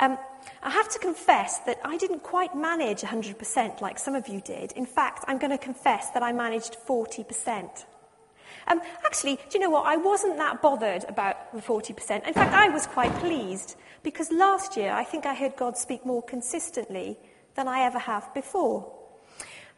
Um, 0.00 0.18
I 0.60 0.70
have 0.70 0.88
to 0.88 0.98
confess 0.98 1.60
that 1.60 1.78
I 1.84 1.96
didn't 1.98 2.24
quite 2.24 2.56
manage 2.56 3.02
100% 3.02 3.80
like 3.80 3.96
some 3.96 4.16
of 4.16 4.26
you 4.26 4.40
did. 4.40 4.72
In 4.72 4.86
fact, 4.86 5.24
I'm 5.28 5.38
going 5.38 5.52
to 5.52 5.56
confess 5.56 6.10
that 6.10 6.24
I 6.24 6.32
managed 6.32 6.78
40%. 6.84 7.84
Um, 8.66 8.80
actually, 9.06 9.36
do 9.36 9.42
you 9.52 9.60
know 9.60 9.70
what? 9.70 9.86
I 9.86 9.96
wasn't 9.96 10.36
that 10.38 10.60
bothered 10.60 11.04
about 11.04 11.54
the 11.54 11.62
40%. 11.62 12.26
In 12.26 12.34
fact, 12.34 12.52
I 12.52 12.70
was 12.70 12.88
quite 12.88 13.14
pleased 13.20 13.76
because 14.02 14.32
last 14.32 14.76
year 14.76 14.90
I 14.90 15.04
think 15.04 15.26
I 15.26 15.34
heard 15.34 15.54
God 15.54 15.78
speak 15.78 16.04
more 16.04 16.24
consistently 16.24 17.20
than 17.54 17.68
I 17.68 17.82
ever 17.82 18.00
have 18.00 18.34
before. 18.34 18.92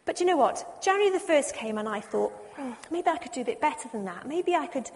But 0.06 0.20
you 0.20 0.24
know 0.26 0.36
what? 0.38 0.82
January 0.82 1.10
the 1.10 1.24
1st 1.24 1.54
came 1.54 1.78
and 1.78 1.88
I 1.88 2.00
thought, 2.00 2.32
hmm, 2.56 2.72
maybe 2.90 3.08
I 3.08 3.18
could 3.18 3.32
do 3.32 3.40
a 3.40 3.44
bit 3.44 3.60
better 3.60 3.88
than 3.90 4.04
that. 4.04 4.26
Maybe 4.26 4.54
I 4.54 4.66
could, 4.66 4.90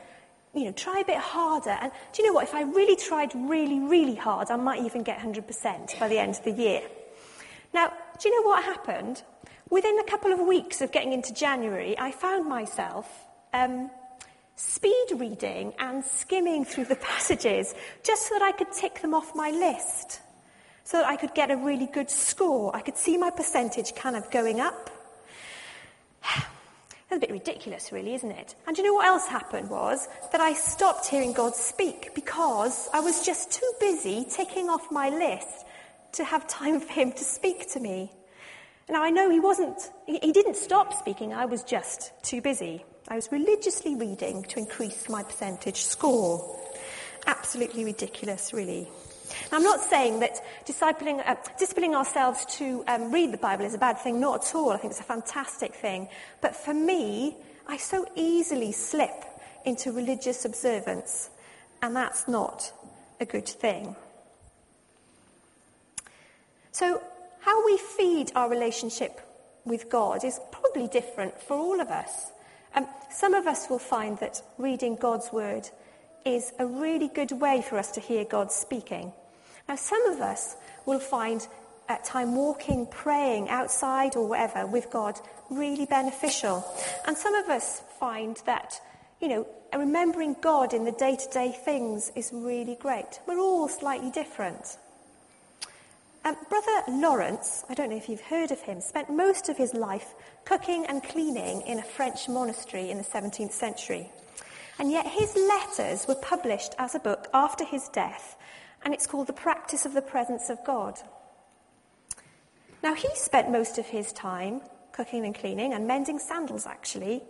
you 0.54 0.64
know, 0.64 0.72
try 0.72 1.00
a 1.00 1.04
bit 1.04 1.18
harder. 1.18 1.70
And 1.70 1.92
do 2.12 2.22
you 2.22 2.28
know 2.28 2.34
what? 2.34 2.44
If 2.44 2.54
I 2.54 2.62
really 2.62 2.96
tried 2.96 3.32
really, 3.34 3.80
really 3.80 4.14
hard, 4.14 4.50
I 4.50 4.56
might 4.56 4.82
even 4.84 5.02
get 5.02 5.18
100% 5.18 5.98
by 5.98 6.08
the 6.08 6.18
end 6.18 6.36
of 6.36 6.44
the 6.44 6.52
year. 6.52 6.82
Now, 7.74 7.92
do 8.20 8.28
you 8.28 8.40
know 8.40 8.48
what 8.48 8.64
happened? 8.64 9.22
Within 9.70 9.98
a 9.98 10.04
couple 10.04 10.32
of 10.32 10.40
weeks 10.40 10.80
of 10.80 10.92
getting 10.92 11.12
into 11.12 11.34
January, 11.34 11.98
I 11.98 12.10
found 12.10 12.48
myself 12.48 13.06
um, 13.52 13.90
speed 14.56 15.06
reading 15.16 15.74
and 15.78 16.04
skimming 16.04 16.64
through 16.64 16.86
the 16.86 16.96
passages 17.10 17.74
just 18.02 18.28
so 18.28 18.34
that 18.38 18.42
I 18.42 18.52
could 18.52 18.72
tick 18.72 19.02
them 19.02 19.14
off 19.14 19.34
my 19.34 19.50
list, 19.50 20.20
so 20.84 20.98
that 20.98 21.06
I 21.06 21.16
could 21.16 21.34
get 21.34 21.50
a 21.50 21.56
really 21.56 21.86
good 21.86 22.10
score. 22.10 22.74
I 22.74 22.80
could 22.80 22.96
see 22.96 23.18
my 23.18 23.30
percentage 23.30 23.94
kind 23.94 24.16
of 24.16 24.30
going 24.30 24.60
up. 24.60 24.90
That's 27.08 27.24
a 27.24 27.26
bit 27.26 27.30
ridiculous, 27.30 27.90
really, 27.90 28.14
isn't 28.14 28.30
it? 28.30 28.54
And 28.66 28.76
you 28.76 28.84
know 28.84 28.92
what 28.92 29.06
else 29.06 29.26
happened 29.26 29.70
was 29.70 30.08
that 30.30 30.42
I 30.42 30.52
stopped 30.52 31.06
hearing 31.06 31.32
God 31.32 31.54
speak 31.54 32.14
because 32.14 32.88
I 32.92 33.00
was 33.00 33.24
just 33.24 33.50
too 33.50 33.72
busy 33.80 34.26
ticking 34.28 34.68
off 34.68 34.90
my 34.90 35.08
list 35.08 35.64
to 36.12 36.24
have 36.24 36.46
time 36.46 36.80
for 36.80 36.92
Him 36.92 37.12
to 37.12 37.24
speak 37.24 37.70
to 37.72 37.80
me. 37.80 38.12
Now, 38.90 39.02
I 39.02 39.08
know 39.10 39.30
He 39.30 39.40
wasn't, 39.40 39.90
He 40.06 40.32
didn't 40.32 40.56
stop 40.56 40.92
speaking, 40.92 41.32
I 41.32 41.46
was 41.46 41.62
just 41.62 42.12
too 42.22 42.42
busy. 42.42 42.84
I 43.08 43.14
was 43.14 43.32
religiously 43.32 43.94
reading 43.94 44.42
to 44.44 44.58
increase 44.58 45.08
my 45.08 45.22
percentage 45.22 45.80
score. 45.80 46.58
Absolutely 47.26 47.84
ridiculous, 47.84 48.52
really. 48.52 48.86
Now, 49.50 49.58
I'm 49.58 49.64
not 49.64 49.80
saying 49.80 50.20
that 50.20 50.40
discipling, 50.66 51.26
uh, 51.26 51.37
disciplining 51.58 51.94
ourselves 51.94 52.44
to 52.56 52.85
um, 52.87 53.12
read 53.12 53.32
the 53.32 53.38
Bible 53.38 53.64
is 53.64 53.75
a 53.75 53.78
bad 53.78 53.99
thing, 53.99 54.20
not 54.20 54.47
at 54.47 54.54
all. 54.54 54.70
I 54.70 54.78
think 54.78 54.92
it's 54.92 55.00
a 55.00 55.04
fantastic 55.04 55.75
thing. 55.75 56.08
But 56.40 56.56
for 56.56 56.75
me, 56.75 57.37
I 57.66 57.76
so 57.76 58.06
easily 58.16 58.73
slip 58.73 59.25
into 59.64 59.92
religious 59.92 60.44
observance, 60.44 61.30
and 61.82 61.94
that's 61.94 62.26
not 62.28 62.73
a 63.20 63.25
good 63.25 63.49
thing. 63.49 63.97
So, 66.73 67.02
how 67.40 67.66
we 67.66 67.78
feed 67.78 68.32
our 68.35 68.49
relationship 68.49 69.20
with 69.64 69.90
God 69.90 70.25
is 70.25 70.40
probably 70.50 70.88
different 70.88 71.40
for 71.40 71.56
all 71.56 71.80
of 71.80 71.88
us. 71.88 72.32
Um, 72.75 72.87
some 73.11 73.35
of 73.35 73.47
us 73.47 73.68
will 73.68 73.78
find 73.78 74.18
that 74.18 74.42
reading 74.58 74.97
God's 74.97 75.32
word 75.32 75.68
is 76.25 76.52
a 76.58 76.66
really 76.66 77.08
good 77.08 77.32
way 77.32 77.62
for 77.62 77.78
us 77.78 77.90
to 77.92 78.00
hear 78.00 78.25
God 78.25 78.52
speaking. 78.52 79.12
Now, 79.68 79.76
some 79.76 80.04
of 80.06 80.20
us 80.20 80.56
will 80.87 80.98
find 80.98 81.46
at 81.88 82.04
time 82.04 82.34
walking, 82.34 82.87
praying 82.87 83.48
outside 83.48 84.16
or 84.16 84.26
whatever 84.26 84.66
with 84.66 84.90
God 84.90 85.18
really 85.50 85.87
beneficial. 85.87 86.64
And 87.06 87.16
some 87.16 87.34
of 87.34 87.48
us 87.48 87.82
find 87.98 88.40
that, 88.46 88.80
you 89.20 89.28
know, 89.28 89.46
remembering 89.76 90.37
God 90.40 90.75
in 90.75 90.84
the 90.84 90.92
day 90.92 91.16
to 91.16 91.28
day 91.30 91.52
things 91.52 92.12
is 92.14 92.30
really 92.32 92.76
great. 92.80 93.20
We're 93.26 93.38
all 93.38 93.68
slightly 93.68 94.10
different. 94.10 94.76
Um, 96.25 96.37
Brother 96.48 96.82
Lawrence, 96.88 97.64
I 97.70 97.75
don't 97.75 97.90
know 97.90 97.96
if 97.96 98.08
you've 98.08 98.20
heard 98.20 98.50
of 98.50 98.60
him, 98.60 98.80
spent 98.80 99.08
most 99.08 99.48
of 99.48 99.56
his 99.56 99.72
life 99.72 100.14
cooking 100.44 100.84
and 100.87 101.02
cleaning 101.02 101.62
in 101.62 101.78
a 101.78 101.82
French 101.82 102.28
monastery 102.28 102.90
in 102.90 102.98
the 102.98 103.04
17th 103.04 103.52
century. 103.52 104.10
And 104.78 104.90
yet 104.90 105.06
his 105.06 105.34
letters 105.37 106.06
were 106.06 106.16
published 106.16 106.75
as 106.78 106.94
a 106.94 107.00
book 107.00 107.28
after 107.32 107.64
his 107.64 107.88
death, 107.88 108.37
and 108.85 108.94
it's 108.94 109.06
called 109.06 109.26
The 109.26 109.32
Practice 109.32 109.85
of 109.87 109.94
the 109.94 110.02
Presence 110.02 110.50
of 110.50 110.64
God. 110.64 110.99
Now, 112.82 112.94
he 112.94 113.08
spent 113.14 113.50
most 113.50 113.78
of 113.78 113.87
his 113.87 114.12
time 114.12 114.61
cooking 114.92 115.25
and 115.25 115.35
cleaning 115.35 115.73
and 115.73 115.87
mending 115.87 116.18
sandals, 116.18 116.66
actually, 116.66 117.23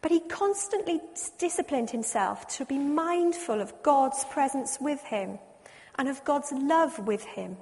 but 0.00 0.10
he 0.10 0.20
constantly 0.20 1.00
disciplined 1.38 1.90
himself 1.90 2.46
to 2.56 2.64
be 2.64 2.78
mindful 2.78 3.60
of 3.60 3.82
God's 3.82 4.24
presence 4.26 4.78
with 4.80 5.02
him 5.02 5.38
and 5.98 6.08
of 6.08 6.24
God's 6.24 6.52
love 6.52 6.98
with 7.00 7.24
him. 7.24 7.56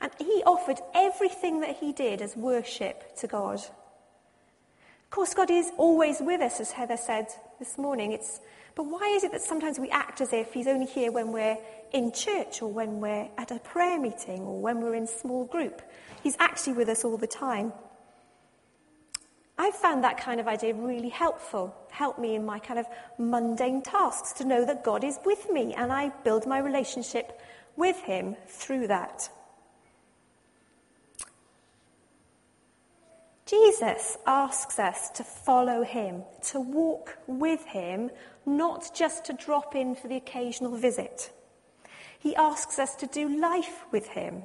And 0.00 0.12
he 0.18 0.42
offered 0.46 0.78
everything 0.94 1.60
that 1.60 1.76
he 1.76 1.92
did 1.92 2.22
as 2.22 2.36
worship 2.36 3.16
to 3.16 3.26
God. 3.26 3.56
Of 3.56 5.10
course, 5.10 5.34
God 5.34 5.50
is 5.50 5.70
always 5.76 6.18
with 6.20 6.40
us, 6.40 6.60
as 6.60 6.72
Heather 6.72 6.96
said 6.96 7.26
this 7.58 7.78
morning. 7.78 8.12
It's, 8.12 8.40
but 8.74 8.84
why 8.84 9.12
is 9.14 9.22
it 9.22 9.32
that 9.32 9.42
sometimes 9.42 9.78
we 9.78 9.88
act 9.90 10.20
as 10.20 10.32
if 10.32 10.52
he's 10.52 10.66
only 10.66 10.86
here 10.86 11.12
when 11.12 11.30
we're 11.30 11.58
in 11.92 12.10
church 12.12 12.60
or 12.60 12.72
when 12.72 13.00
we're 13.00 13.28
at 13.38 13.50
a 13.50 13.60
prayer 13.60 14.00
meeting 14.00 14.40
or 14.40 14.60
when 14.60 14.80
we're 14.80 14.94
in 14.94 15.06
small 15.06 15.44
group? 15.44 15.80
He's 16.22 16.36
actually 16.40 16.72
with 16.72 16.88
us 16.88 17.04
all 17.04 17.16
the 17.16 17.26
time. 17.26 17.72
I've 19.56 19.74
found 19.74 20.02
that 20.02 20.18
kind 20.18 20.40
of 20.40 20.48
idea 20.48 20.74
really 20.74 21.08
helpful, 21.08 21.72
help 21.90 22.18
me 22.18 22.34
in 22.34 22.44
my 22.44 22.58
kind 22.58 22.80
of 22.80 22.86
mundane 23.18 23.82
tasks 23.82 24.32
to 24.34 24.44
know 24.44 24.64
that 24.64 24.82
God 24.82 25.04
is 25.04 25.20
with 25.24 25.48
me 25.50 25.74
and 25.74 25.92
I 25.92 26.08
build 26.24 26.44
my 26.44 26.58
relationship 26.58 27.40
with 27.76 27.96
him 28.00 28.36
through 28.48 28.88
that. 28.88 29.28
Jesus 33.54 34.18
asks 34.26 34.80
us 34.80 35.10
to 35.10 35.22
follow 35.22 35.84
him, 35.84 36.24
to 36.42 36.58
walk 36.58 37.18
with 37.28 37.64
him, 37.66 38.10
not 38.44 38.92
just 38.96 39.24
to 39.26 39.32
drop 39.32 39.76
in 39.76 39.94
for 39.94 40.08
the 40.08 40.16
occasional 40.16 40.76
visit. 40.76 41.30
He 42.18 42.34
asks 42.34 42.80
us 42.80 42.96
to 42.96 43.06
do 43.06 43.40
life 43.40 43.84
with 43.92 44.08
him. 44.08 44.42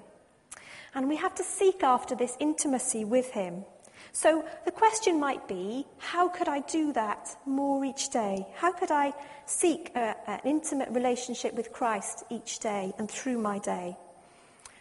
And 0.93 1.09
we 1.09 1.15
have 1.15 1.33
to 1.35 1.43
seek 1.43 1.81
after 1.81 2.13
this 2.13 2.37
intimacy 2.39 3.03
with 3.03 3.31
him. 3.31 3.65
So 4.11 4.45
the 4.65 4.71
question 4.71 5.19
might 5.19 5.47
be 5.47 5.87
how 5.97 6.29
could 6.29 6.47
I 6.47 6.59
do 6.59 6.93
that 6.93 7.35
more 7.47 7.83
each 7.83 8.09
day? 8.09 8.45
How 8.57 8.71
could 8.71 8.91
I 8.91 9.13
seek 9.47 9.91
a, 9.95 10.15
an 10.29 10.41
intimate 10.45 10.89
relationship 10.89 11.55
with 11.55 11.71
Christ 11.71 12.25
each 12.29 12.59
day 12.59 12.93
and 12.99 13.09
through 13.09 13.39
my 13.39 13.57
day? 13.57 13.97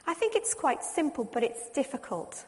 I 0.07 0.13
think 0.13 0.35
it's 0.35 0.53
quite 0.53 0.85
simple, 0.85 1.25
but 1.25 1.43
it's 1.43 1.71
difficult. 1.71 2.45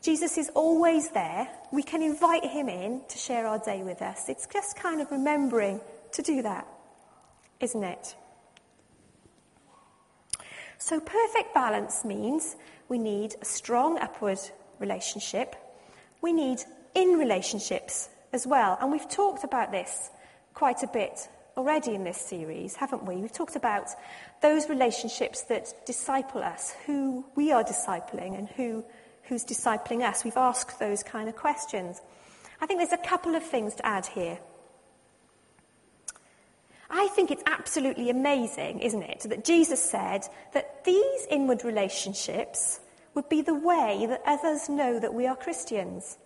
Jesus 0.00 0.38
is 0.38 0.48
always 0.54 1.10
there. 1.10 1.48
We 1.72 1.82
can 1.82 2.02
invite 2.02 2.44
him 2.44 2.68
in 2.68 3.02
to 3.08 3.18
share 3.18 3.46
our 3.46 3.58
day 3.58 3.82
with 3.82 4.00
us. 4.00 4.28
It's 4.28 4.46
just 4.46 4.76
kind 4.76 5.00
of 5.00 5.10
remembering 5.10 5.80
to 6.12 6.22
do 6.22 6.42
that, 6.42 6.66
isn't 7.60 7.82
it? 7.82 8.14
So, 10.78 11.00
perfect 11.00 11.52
balance 11.54 12.04
means 12.04 12.54
we 12.88 12.98
need 12.98 13.34
a 13.42 13.44
strong 13.44 13.98
upward 13.98 14.38
relationship. 14.78 15.56
We 16.22 16.32
need 16.32 16.60
in 16.94 17.18
relationships 17.18 18.08
as 18.32 18.46
well. 18.46 18.78
And 18.80 18.92
we've 18.92 19.08
talked 19.08 19.42
about 19.42 19.72
this 19.72 20.10
quite 20.54 20.82
a 20.84 20.86
bit 20.86 21.28
already 21.56 21.94
in 21.94 22.04
this 22.04 22.18
series, 22.18 22.76
haven't 22.76 23.04
we? 23.04 23.16
We've 23.16 23.32
talked 23.32 23.56
about 23.56 23.88
those 24.40 24.68
relationships 24.68 25.42
that 25.42 25.72
disciple 25.84 26.42
us, 26.44 26.74
who 26.86 27.24
we 27.34 27.50
are 27.50 27.64
discipling, 27.64 28.38
and 28.38 28.48
who 28.50 28.84
who's 29.28 29.44
discipling 29.44 30.02
us. 30.02 30.24
We've 30.24 30.36
asked 30.36 30.78
those 30.78 31.02
kind 31.02 31.28
of 31.28 31.36
questions. 31.36 32.00
I 32.60 32.66
think 32.66 32.80
there's 32.80 32.92
a 32.92 33.06
couple 33.06 33.34
of 33.34 33.42
things 33.42 33.74
to 33.76 33.86
add 33.86 34.06
here. 34.06 34.38
I 36.90 37.08
think 37.08 37.30
it's 37.30 37.42
absolutely 37.46 38.08
amazing, 38.08 38.80
isn't 38.80 39.02
it, 39.02 39.20
that 39.28 39.44
Jesus 39.44 39.82
said 39.82 40.22
that 40.54 40.84
these 40.84 41.26
inward 41.30 41.64
relationships 41.64 42.80
would 43.14 43.28
be 43.28 43.42
the 43.42 43.54
way 43.54 44.06
that 44.08 44.22
others 44.24 44.68
know 44.68 44.98
that 44.98 45.12
we 45.12 45.26
are 45.26 45.36
Christians. 45.36 46.16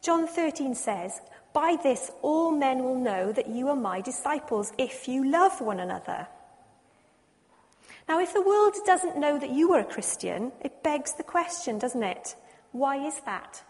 John 0.00 0.26
13 0.26 0.74
says, 0.74 1.20
By 1.52 1.76
this 1.82 2.10
all 2.22 2.52
men 2.52 2.82
will 2.82 2.98
know 2.98 3.32
that 3.32 3.48
you 3.48 3.68
are 3.68 3.76
my 3.76 4.00
disciples 4.00 4.72
if 4.78 5.08
you 5.08 5.30
love 5.30 5.60
one 5.60 5.80
another. 5.80 6.26
Now, 8.08 8.20
if 8.20 8.34
the 8.34 8.42
world 8.42 8.74
doesn't 8.84 9.18
know 9.18 9.38
that 9.38 9.50
you 9.50 9.72
are 9.72 9.80
a 9.80 9.84
Christian, 9.84 10.52
it 10.60 10.82
begs 10.82 11.14
the 11.14 11.22
question, 11.22 11.78
doesn't 11.78 12.02
it? 12.02 12.36
Why 12.72 12.96
is 12.96 13.20
that? 13.24 13.62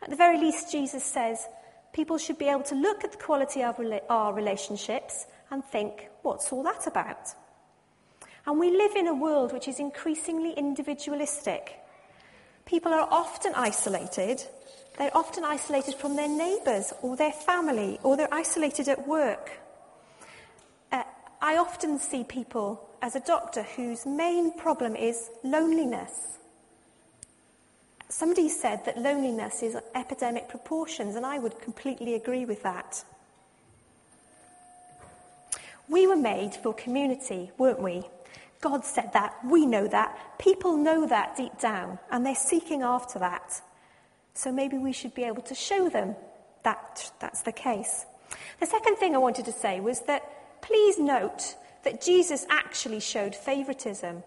At 0.00 0.10
the 0.10 0.16
very 0.16 0.38
least, 0.38 0.72
Jesus 0.72 1.04
says 1.04 1.46
people 1.92 2.16
should 2.16 2.38
be 2.38 2.48
able 2.48 2.62
to 2.64 2.74
look 2.74 3.04
at 3.04 3.12
the 3.12 3.18
quality 3.18 3.62
of 3.62 3.78
our 4.08 4.32
relationships 4.32 5.26
and 5.50 5.62
think, 5.64 6.08
what's 6.22 6.50
all 6.52 6.62
that 6.62 6.86
about? 6.86 7.28
And 8.46 8.58
we 8.58 8.70
live 8.70 8.96
in 8.96 9.06
a 9.06 9.14
world 9.14 9.52
which 9.52 9.68
is 9.68 9.78
increasingly 9.78 10.52
individualistic. 10.52 11.78
People 12.64 12.92
are 12.92 13.06
often 13.10 13.52
isolated. 13.54 14.42
They're 14.96 15.16
often 15.16 15.44
isolated 15.44 15.94
from 15.94 16.16
their 16.16 16.28
neighbours 16.28 16.92
or 17.02 17.16
their 17.16 17.32
family, 17.32 17.98
or 18.02 18.16
they're 18.16 18.32
isolated 18.32 18.88
at 18.88 19.06
work. 19.06 19.50
Uh, 20.90 21.02
I 21.40 21.56
often 21.56 21.98
see 21.98 22.24
people 22.24 22.88
as 23.02 23.16
a 23.16 23.20
doctor 23.20 23.64
whose 23.64 24.06
main 24.06 24.56
problem 24.56 24.94
is 24.94 25.28
loneliness. 25.42 26.38
Somebody 28.08 28.48
said 28.48 28.84
that 28.84 28.96
loneliness 28.96 29.62
is 29.62 29.76
epidemic 29.94 30.48
proportions, 30.48 31.16
and 31.16 31.26
I 31.26 31.40
would 31.40 31.60
completely 31.60 32.14
agree 32.14 32.44
with 32.44 32.62
that. 32.62 33.04
We 35.88 36.06
were 36.06 36.16
made 36.16 36.54
for 36.54 36.72
community, 36.72 37.50
weren't 37.58 37.82
we? 37.82 38.04
God 38.60 38.84
said 38.84 39.12
that. 39.14 39.34
We 39.44 39.66
know 39.66 39.88
that. 39.88 40.38
People 40.38 40.76
know 40.76 41.06
that 41.08 41.36
deep 41.36 41.58
down, 41.58 41.98
and 42.12 42.24
they're 42.24 42.36
seeking 42.36 42.82
after 42.82 43.18
that. 43.18 43.60
So 44.34 44.52
maybe 44.52 44.78
we 44.78 44.92
should 44.92 45.14
be 45.14 45.24
able 45.24 45.42
to 45.42 45.54
show 45.54 45.88
them 45.88 46.14
that 46.62 47.10
that's 47.18 47.42
the 47.42 47.52
case. 47.52 48.06
The 48.60 48.66
second 48.66 48.96
thing 48.96 49.16
I 49.16 49.18
wanted 49.18 49.46
to 49.46 49.52
say 49.52 49.80
was 49.80 50.02
that 50.02 50.62
please 50.62 50.98
note 50.98 51.56
that 51.84 52.02
Jesus 52.02 52.46
actually 52.48 53.00
showed 53.00 53.34
favoritism. 53.34 54.22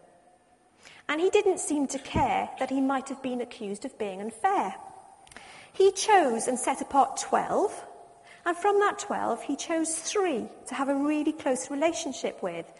And 1.07 1.21
he 1.21 1.29
didn't 1.29 1.59
seem 1.59 1.87
to 1.87 1.99
care 1.99 2.49
that 2.59 2.69
he 2.69 2.81
might 2.81 3.09
have 3.09 3.21
been 3.21 3.41
accused 3.41 3.85
of 3.85 3.97
being 3.97 4.21
unfair. 4.21 4.75
He 5.73 5.91
chose 5.91 6.47
and 6.47 6.57
set 6.57 6.81
apart 6.81 7.17
12, 7.17 7.85
and 8.45 8.55
from 8.55 8.79
that 8.79 8.99
12, 8.99 9.43
he 9.43 9.55
chose 9.55 9.95
three 9.95 10.47
to 10.67 10.75
have 10.75 10.87
a 10.87 10.95
really 10.95 11.31
close 11.31 11.71
relationship 11.71 12.41
with. 12.43 12.71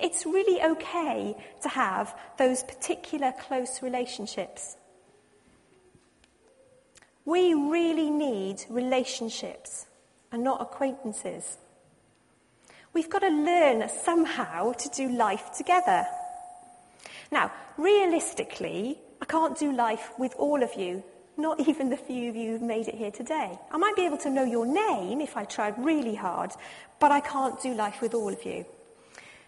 It's 0.00 0.26
really 0.26 0.60
okay 0.62 1.36
to 1.62 1.68
have 1.68 2.18
those 2.36 2.64
particular 2.64 3.32
close 3.32 3.80
relationships. 3.80 4.76
We 7.24 7.54
really 7.54 8.10
need 8.10 8.64
relationships 8.68 9.86
and 10.32 10.42
not 10.42 10.60
acquaintances. 10.60 11.56
We've 12.94 13.10
got 13.10 13.22
to 13.22 13.28
learn 13.28 13.88
somehow 13.88 14.72
to 14.72 14.88
do 14.90 15.08
life 15.08 15.50
together. 15.56 16.06
Now, 17.32 17.50
realistically, 17.76 19.00
I 19.20 19.24
can't 19.24 19.58
do 19.58 19.72
life 19.72 20.12
with 20.16 20.32
all 20.38 20.62
of 20.62 20.74
you, 20.76 21.02
not 21.36 21.58
even 21.66 21.90
the 21.90 21.96
few 21.96 22.30
of 22.30 22.36
you 22.36 22.52
who've 22.52 22.62
made 22.62 22.86
it 22.86 22.94
here 22.94 23.10
today. 23.10 23.58
I 23.72 23.78
might 23.78 23.96
be 23.96 24.06
able 24.06 24.18
to 24.18 24.30
know 24.30 24.44
your 24.44 24.64
name 24.64 25.20
if 25.20 25.36
I 25.36 25.44
tried 25.44 25.74
really 25.76 26.14
hard, 26.14 26.52
but 27.00 27.10
I 27.10 27.18
can't 27.18 27.60
do 27.60 27.74
life 27.74 28.00
with 28.00 28.14
all 28.14 28.32
of 28.32 28.44
you. 28.44 28.64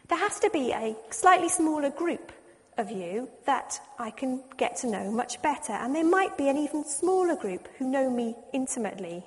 There 0.09 0.19
has 0.19 0.41
to 0.41 0.51
be 0.51 0.73
a 0.73 0.97
slightly 1.11 1.49
smaller 1.49 1.91
group 1.91 2.33
of 2.77 2.91
you 2.91 3.29
that 3.45 3.81
I 3.97 4.11
can 4.11 4.43
get 4.57 4.77
to 4.79 4.89
know 4.89 5.13
much 5.13 5.41
better, 5.41 5.73
and 5.73 5.95
there 5.95 6.05
might 6.05 6.37
be 6.37 6.49
an 6.49 6.57
even 6.57 6.85
smaller 6.85 7.37
group 7.37 7.69
who 7.79 7.89
know 7.89 8.11
me 8.11 8.35
intimately. 8.53 9.25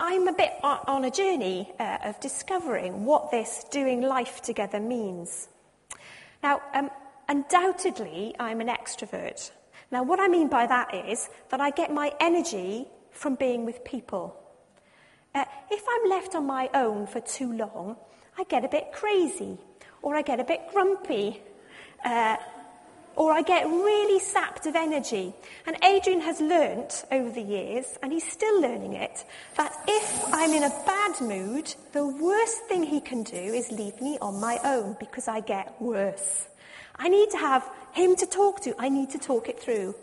I'm 0.00 0.26
a 0.26 0.32
bit 0.32 0.52
on 0.62 1.04
a 1.04 1.10
journey 1.10 1.72
uh, 1.78 1.98
of 2.04 2.18
discovering 2.18 3.04
what 3.04 3.30
this 3.30 3.64
doing 3.70 4.02
life 4.02 4.42
together 4.42 4.80
means. 4.80 5.48
Now, 6.42 6.62
um, 6.74 6.90
undoubtedly, 7.28 8.34
I'm 8.40 8.60
an 8.60 8.66
extrovert. 8.66 9.52
Now, 9.92 10.02
what 10.02 10.18
I 10.18 10.26
mean 10.26 10.48
by 10.48 10.66
that 10.66 10.92
is 10.92 11.30
that 11.50 11.60
I 11.60 11.70
get 11.70 11.92
my 11.92 12.12
energy 12.20 12.88
from 13.12 13.36
being 13.36 13.64
with 13.64 13.84
people. 13.84 14.36
Uh, 15.32 15.44
if 15.70 15.84
I'm 15.88 16.10
left 16.10 16.34
on 16.34 16.44
my 16.44 16.68
own 16.74 17.06
for 17.06 17.20
too 17.20 17.52
long, 17.52 17.96
I 18.36 18.42
get 18.44 18.64
a 18.64 18.68
bit 18.68 18.90
crazy, 18.92 19.58
or 20.02 20.16
I 20.16 20.22
get 20.22 20.40
a 20.40 20.44
bit 20.44 20.62
grumpy, 20.72 21.40
uh, 22.04 22.36
or 23.16 23.32
I 23.32 23.42
get 23.42 23.66
really 23.66 24.18
sapped 24.18 24.66
of 24.66 24.74
energy. 24.74 25.32
And 25.66 25.76
Adrian 25.84 26.20
has 26.20 26.40
learnt 26.40 27.04
over 27.12 27.30
the 27.30 27.42
years, 27.42 27.86
and 28.02 28.12
he's 28.12 28.30
still 28.30 28.60
learning 28.60 28.94
it, 28.94 29.24
that 29.56 29.72
if 29.86 30.24
I'm 30.32 30.52
in 30.52 30.64
a 30.64 30.70
bad 30.86 31.20
mood, 31.20 31.74
the 31.92 32.06
worst 32.06 32.62
thing 32.64 32.82
he 32.82 33.00
can 33.00 33.22
do 33.22 33.36
is 33.36 33.70
leave 33.70 34.00
me 34.00 34.18
on 34.20 34.40
my 34.40 34.58
own 34.64 34.96
because 34.98 35.28
I 35.28 35.40
get 35.40 35.80
worse. 35.80 36.48
I 36.96 37.08
need 37.08 37.30
to 37.30 37.38
have 37.38 37.68
him 37.92 38.16
to 38.16 38.26
talk 38.26 38.60
to. 38.62 38.74
I 38.78 38.88
need 38.88 39.10
to 39.10 39.18
talk 39.18 39.48
it 39.48 39.60
through. 39.60 39.94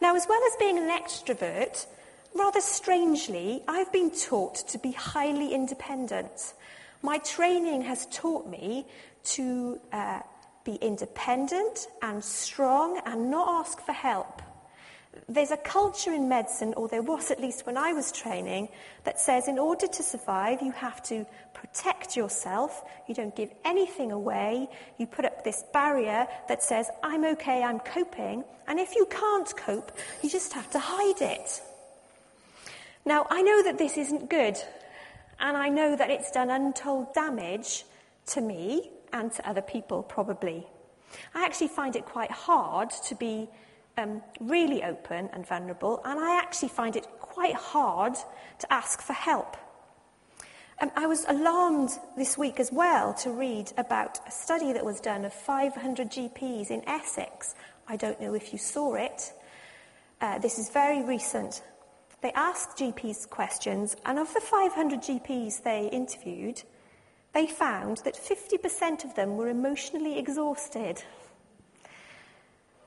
Now, 0.00 0.16
as 0.16 0.26
well 0.28 0.40
as 0.46 0.56
being 0.58 0.78
an 0.78 0.90
extrovert, 0.90 1.86
rather 2.34 2.60
strangely, 2.60 3.62
I've 3.68 3.92
been 3.92 4.10
taught 4.10 4.56
to 4.68 4.78
be 4.78 4.92
highly 4.92 5.54
independent. 5.54 6.54
My 7.02 7.18
training 7.18 7.82
has 7.82 8.06
taught 8.06 8.48
me 8.48 8.86
to 9.24 9.80
uh, 9.92 10.20
be 10.66 10.74
independent 10.74 11.86
and 12.02 12.22
strong 12.22 13.00
and 13.06 13.30
not 13.30 13.48
ask 13.64 13.80
for 13.80 13.92
help. 13.92 14.42
There's 15.28 15.50
a 15.52 15.56
culture 15.56 16.12
in 16.12 16.28
medicine, 16.28 16.74
or 16.76 16.88
there 16.88 17.00
was 17.00 17.30
at 17.30 17.40
least 17.40 17.64
when 17.64 17.78
I 17.78 17.94
was 17.94 18.12
training, 18.12 18.68
that 19.04 19.18
says 19.18 19.48
in 19.48 19.58
order 19.58 19.86
to 19.86 20.02
survive, 20.02 20.60
you 20.60 20.72
have 20.72 21.02
to 21.04 21.24
protect 21.54 22.16
yourself, 22.16 22.82
you 23.08 23.14
don't 23.14 23.34
give 23.34 23.50
anything 23.64 24.12
away, 24.12 24.68
you 24.98 25.06
put 25.06 25.24
up 25.24 25.42
this 25.42 25.64
barrier 25.72 26.26
that 26.48 26.62
says, 26.62 26.90
I'm 27.02 27.24
okay, 27.24 27.62
I'm 27.62 27.80
coping, 27.80 28.44
and 28.66 28.78
if 28.78 28.94
you 28.94 29.06
can't 29.06 29.56
cope, 29.56 29.90
you 30.22 30.28
just 30.28 30.52
have 30.52 30.70
to 30.72 30.78
hide 30.78 31.22
it. 31.22 31.62
Now, 33.06 33.26
I 33.30 33.40
know 33.40 33.62
that 33.62 33.78
this 33.78 33.96
isn't 33.96 34.28
good, 34.28 34.58
and 35.40 35.56
I 35.56 35.70
know 35.70 35.96
that 35.96 36.10
it's 36.10 36.30
done 36.30 36.50
untold 36.50 37.14
damage 37.14 37.84
to 38.26 38.40
me 38.42 38.90
and 39.12 39.32
to 39.32 39.48
other 39.48 39.62
people, 39.62 40.02
probably. 40.02 40.66
I 41.34 41.44
actually 41.44 41.68
find 41.68 41.96
it 41.96 42.04
quite 42.04 42.30
hard 42.30 42.90
to 43.06 43.14
be 43.14 43.48
um, 43.96 44.22
really 44.40 44.82
open 44.82 45.28
and 45.32 45.46
vulnerable, 45.46 46.00
and 46.04 46.18
I 46.20 46.38
actually 46.38 46.68
find 46.68 46.96
it 46.96 47.06
quite 47.20 47.54
hard 47.54 48.14
to 48.58 48.72
ask 48.72 49.00
for 49.00 49.12
help. 49.12 49.56
Um, 50.78 50.90
I 50.94 51.06
was 51.06 51.24
alarmed 51.26 51.90
this 52.18 52.36
week 52.36 52.60
as 52.60 52.70
well 52.70 53.14
to 53.14 53.30
read 53.30 53.72
about 53.78 54.18
a 54.26 54.30
study 54.30 54.74
that 54.74 54.84
was 54.84 55.00
done 55.00 55.24
of 55.24 55.32
500 55.32 56.10
GPs 56.10 56.70
in 56.70 56.86
Essex. 56.86 57.54
I 57.88 57.96
don't 57.96 58.20
know 58.20 58.34
if 58.34 58.52
you 58.52 58.58
saw 58.58 58.94
it. 58.94 59.32
Uh, 60.20 60.38
this 60.38 60.58
is 60.58 60.68
very 60.68 61.02
recent. 61.02 61.62
They 62.20 62.32
asked 62.32 62.76
GPs 62.78 63.28
questions, 63.28 63.96
and 64.04 64.18
of 64.18 64.32
the 64.34 64.40
500 64.40 65.00
GPs 65.00 65.62
they 65.62 65.88
interviewed, 65.90 66.62
they 67.36 67.46
found 67.46 67.98
that 67.98 68.14
50% 68.14 69.04
of 69.04 69.14
them 69.14 69.36
were 69.36 69.48
emotionally 69.48 70.18
exhausted. 70.18 71.02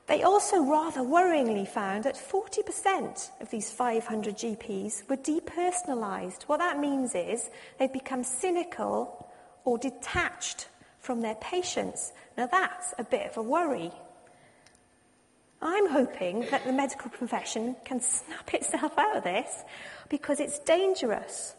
They 0.07 0.23
also 0.23 0.63
rather 0.63 1.01
worryingly 1.01 1.67
found 1.67 2.05
that 2.05 2.15
40% 2.15 3.29
of 3.41 3.51
these 3.51 3.69
500 3.69 4.35
GPs 4.35 5.07
were 5.07 5.17
depersonalized. 5.17 6.43
What 6.47 6.57
that 6.57 6.79
means 6.79 7.13
is 7.13 7.51
they've 7.77 7.93
become 7.93 8.23
cynical 8.23 9.29
or 9.65 9.77
detached 9.77 10.67
from 10.99 11.21
their 11.21 11.35
patients. 11.35 12.11
Now 12.35 12.47
that's 12.47 12.95
a 12.97 13.03
bit 13.03 13.29
of 13.29 13.37
a 13.37 13.43
worry. 13.43 13.91
I'm 15.61 15.91
hoping 15.91 16.47
that 16.49 16.65
the 16.65 16.73
medical 16.73 17.11
profession 17.11 17.75
can 17.85 18.01
snap 18.01 18.51
itself 18.55 18.97
out 18.97 19.17
of 19.17 19.23
this 19.23 19.63
because 20.09 20.39
it's 20.39 20.57
dangerous. 20.57 21.53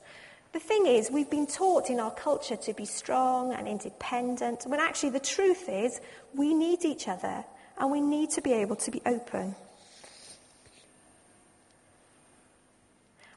The 0.53 0.59
thing 0.59 0.87
is, 0.87 1.11
we've 1.11 1.31
been 1.31 1.47
taught 1.47 1.91
in 1.91 2.01
our 2.01 2.11
culture 2.11 2.57
to 2.57 2.73
be 2.73 2.85
strong 2.85 3.53
and 3.53 3.69
independent, 3.69 4.65
when 4.67 4.81
actually 4.81 5.11
the 5.11 5.21
truth 5.21 5.69
is 5.69 6.01
we 6.35 6.55
need 6.55 6.85
each 6.85 7.07
other 7.07 7.45
and 7.79 7.91
we 7.91 8.01
need 8.01 8.31
to 8.31 8.43
be 8.43 8.53
able 8.53 8.77
to 8.77 8.91
be 8.91 9.01
open. 9.07 9.55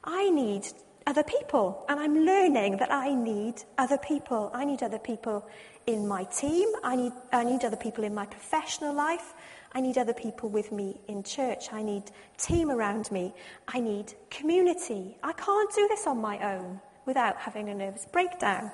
I 0.02 0.28
need 0.30 0.66
other 1.06 1.22
people, 1.22 1.84
and 1.88 2.00
I'm 2.00 2.24
learning 2.24 2.78
that 2.78 2.92
I 2.92 3.14
need 3.14 3.62
other 3.78 3.98
people. 3.98 4.50
I 4.52 4.64
need 4.64 4.82
other 4.82 4.98
people 4.98 5.46
in 5.86 6.08
my 6.08 6.24
team, 6.24 6.68
I 6.82 6.96
need, 6.96 7.12
I 7.32 7.44
need 7.44 7.64
other 7.64 7.76
people 7.76 8.04
in 8.04 8.14
my 8.14 8.26
professional 8.26 8.94
life, 8.94 9.34
I 9.72 9.80
need 9.80 9.98
other 9.98 10.14
people 10.14 10.48
with 10.48 10.72
me 10.72 10.98
in 11.08 11.22
church, 11.22 11.72
I 11.72 11.82
need 11.82 12.04
team 12.38 12.70
around 12.70 13.12
me, 13.12 13.34
I 13.68 13.80
need 13.80 14.14
community. 14.30 15.16
I 15.22 15.32
can't 15.32 15.74
do 15.74 15.86
this 15.88 16.06
on 16.06 16.18
my 16.18 16.54
own 16.54 16.80
without 17.06 17.36
having 17.36 17.68
a 17.68 17.74
nervous 17.74 18.06
breakdown. 18.10 18.70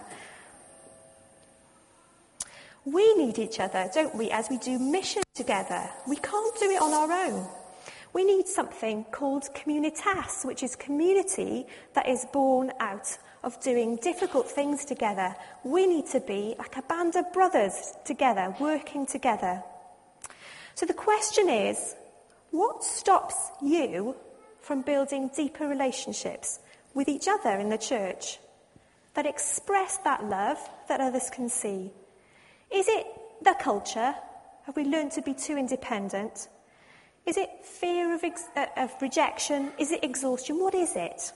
We 2.85 3.15
need 3.15 3.39
each 3.39 3.61
other, 3.61 3.91
don't 3.93 4.15
we, 4.15 4.31
as 4.31 4.49
we 4.49 4.59
do 4.59 4.79
mission 4.79 5.23
together. 5.35 5.89
We 6.09 6.17
can't 6.17 6.59
do 6.59 6.71
it 6.71 6.81
on 6.81 6.93
our 6.93 7.13
own. 7.27 7.47
We 8.13 8.25
need 8.25 8.49
something 8.49 9.05
called 9.13 9.45
communitas, 9.55 10.45
which 10.45 10.63
is 10.63 10.75
community 10.77 11.67
that 11.95 12.09
is 12.09 12.27
born 12.33 12.73
out 12.81 13.17
of 13.45 13.61
doing 13.63 13.97
difficult 13.97 14.51
things 14.51 14.85
together. 14.85 15.35
We 15.63 15.87
need 15.87 16.07
to 16.09 16.21
be 16.21 16.55
like 16.59 16.77
a 16.77 16.83
band 16.83 17.17
of 17.17 17.33
brothers 17.33 17.93
together, 18.05 18.55
working 18.59 19.07
together. 19.07 19.63
So 20.75 20.87
the 20.87 20.95
question 20.95 21.49
is 21.49 21.95
what 22.51 22.83
stops 22.83 23.37
you 23.63 24.17
from 24.61 24.83
building 24.83 25.31
deeper 25.35 25.69
relationships 25.69 26.59
with 26.95 27.09
each 27.09 27.29
other 27.29 27.59
in 27.59 27.69
the 27.69 27.79
church 27.79 28.39
that 29.15 29.27
express 29.27 29.99
that 29.99 30.25
love 30.25 30.59
that 30.89 31.01
others 31.01 31.31
can 31.31 31.49
see? 31.49 31.91
Is 32.71 32.89
it 32.89 33.07
the 33.43 33.55
culture? 33.59 34.15
Have 34.65 34.77
we 34.77 34.85
learned 34.85 35.13
to 35.13 35.23
be 35.23 35.35
too 35.35 35.57
independent? 35.57 36.49
Is 37.27 37.37
it 37.37 37.51
fear 37.65 38.15
of, 38.15 38.25
ex- 38.25 38.49
uh, 38.57 38.67
of 38.77 38.93
rejection? 39.01 39.73
Is 39.79 39.93
it 39.93 40.05
exhaustion? 40.05 40.59
What 40.59 40.75
is 40.75 40.97
it? 40.97 41.33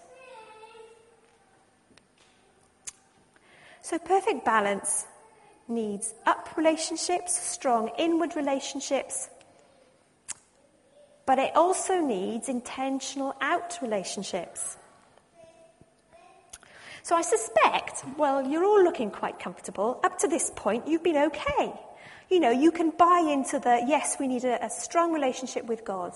So, 3.82 3.98
perfect 3.98 4.44
balance 4.44 5.06
needs 5.68 6.14
up 6.26 6.48
relationships, 6.56 7.36
strong 7.36 7.90
inward 7.98 8.34
relationships, 8.34 9.28
but 11.26 11.38
it 11.38 11.54
also 11.54 12.00
needs 12.00 12.48
intentional 12.48 13.34
out 13.40 13.78
relationships. 13.82 14.76
So 17.04 17.14
I 17.14 17.20
suspect, 17.20 18.02
well, 18.16 18.48
you're 18.48 18.64
all 18.64 18.82
looking 18.82 19.10
quite 19.10 19.38
comfortable. 19.38 20.00
Up 20.02 20.18
to 20.20 20.26
this 20.26 20.50
point, 20.56 20.88
you've 20.88 21.02
been 21.02 21.18
okay. 21.18 21.70
You 22.30 22.40
know, 22.40 22.50
you 22.50 22.72
can 22.72 22.92
buy 22.96 23.28
into 23.30 23.58
the, 23.58 23.84
yes, 23.86 24.16
we 24.18 24.26
need 24.26 24.44
a, 24.44 24.64
a 24.64 24.70
strong 24.70 25.12
relationship 25.12 25.66
with 25.66 25.84
God. 25.84 26.14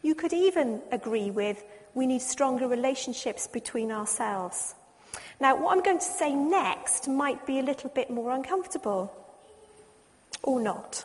You 0.00 0.14
could 0.14 0.32
even 0.32 0.80
agree 0.92 1.30
with, 1.30 1.62
we 1.92 2.06
need 2.06 2.22
stronger 2.22 2.68
relationships 2.68 3.48
between 3.48 3.92
ourselves. 3.92 4.74
Now, 5.40 5.62
what 5.62 5.76
I'm 5.76 5.82
going 5.82 5.98
to 5.98 6.04
say 6.04 6.34
next 6.34 7.06
might 7.06 7.46
be 7.46 7.58
a 7.58 7.62
little 7.62 7.90
bit 7.90 8.08
more 8.08 8.30
uncomfortable. 8.32 9.12
Or 10.42 10.58
not. 10.58 11.04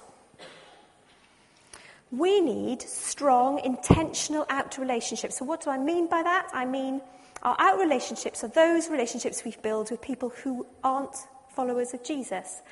We 2.09 2.39
need 2.39 2.81
strong, 2.83 3.59
intentional 3.59 4.45
out 4.49 4.77
relationships. 4.77 5.39
So, 5.39 5.43
what 5.43 5.61
do 5.61 5.71
I 5.71 5.77
mean 5.77 6.07
by 6.07 6.23
that? 6.23 6.47
I 6.53 6.63
mean, 6.63 7.01
our 7.45 7.55
out 7.59 7.79
relationships 7.79 8.43
are 8.43 8.47
those 8.47 8.89
relationships 8.89 9.43
we 9.45 9.55
build 9.61 9.91
with 9.91 10.01
people 10.01 10.29
who 10.43 10.65
aren't 10.83 11.15
followers 11.49 11.93
of 11.93 12.03
Jesus. 12.03 12.63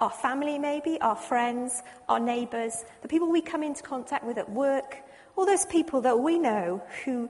Our 0.00 0.10
family, 0.10 0.56
maybe, 0.56 1.00
our 1.00 1.16
friends, 1.16 1.82
our 2.08 2.20
neighbours, 2.20 2.84
the 3.02 3.08
people 3.08 3.30
we 3.30 3.42
come 3.42 3.62
into 3.64 3.82
contact 3.82 4.24
with 4.24 4.38
at 4.38 4.48
work, 4.48 4.98
all 5.36 5.44
those 5.44 5.66
people 5.66 6.00
that 6.02 6.18
we 6.18 6.38
know 6.38 6.80
who 7.04 7.28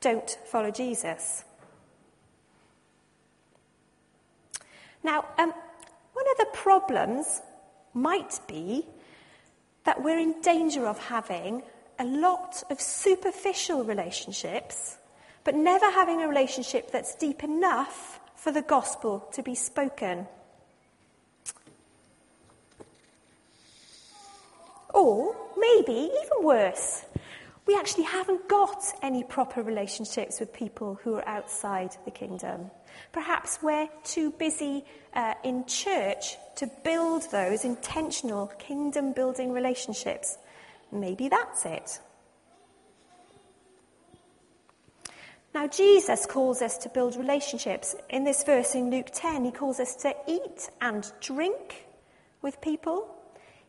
don't 0.00 0.38
follow 0.46 0.70
Jesus. 0.70 1.44
Now, 5.04 5.26
um, 5.38 5.52
one 6.12 6.26
of 6.30 6.36
the 6.38 6.48
problems 6.54 7.40
might 7.94 8.40
be 8.48 8.86
that 9.84 10.02
we're 10.02 10.18
in 10.18 10.40
danger 10.40 10.86
of 10.86 10.98
having 10.98 11.62
a 11.98 12.04
lot 12.04 12.62
of 12.70 12.80
superficial 12.80 13.84
relationships, 13.84 14.97
but 15.48 15.54
never 15.54 15.90
having 15.90 16.20
a 16.20 16.28
relationship 16.28 16.90
that's 16.90 17.14
deep 17.14 17.42
enough 17.42 18.20
for 18.36 18.52
the 18.52 18.60
gospel 18.60 19.26
to 19.32 19.42
be 19.42 19.54
spoken. 19.54 20.26
Or 24.92 25.34
maybe 25.56 26.10
even 26.22 26.42
worse, 26.42 27.02
we 27.64 27.74
actually 27.74 28.04
haven't 28.04 28.46
got 28.46 28.84
any 29.00 29.24
proper 29.24 29.62
relationships 29.62 30.38
with 30.38 30.52
people 30.52 31.00
who 31.02 31.14
are 31.14 31.26
outside 31.26 31.96
the 32.04 32.10
kingdom. 32.10 32.70
Perhaps 33.12 33.60
we're 33.62 33.88
too 34.04 34.32
busy 34.32 34.84
uh, 35.14 35.32
in 35.44 35.64
church 35.64 36.36
to 36.56 36.66
build 36.84 37.22
those 37.32 37.64
intentional 37.64 38.48
kingdom 38.58 39.14
building 39.14 39.52
relationships. 39.52 40.36
Maybe 40.92 41.30
that's 41.30 41.64
it. 41.64 42.00
Now, 45.54 45.66
Jesus 45.66 46.26
calls 46.26 46.62
us 46.62 46.78
to 46.78 46.88
build 46.88 47.16
relationships. 47.16 47.96
In 48.10 48.24
this 48.24 48.44
verse 48.44 48.74
in 48.74 48.90
Luke 48.90 49.08
10, 49.12 49.44
he 49.44 49.50
calls 49.50 49.80
us 49.80 49.96
to 49.96 50.14
eat 50.26 50.70
and 50.80 51.10
drink 51.20 51.86
with 52.42 52.60
people. 52.60 53.08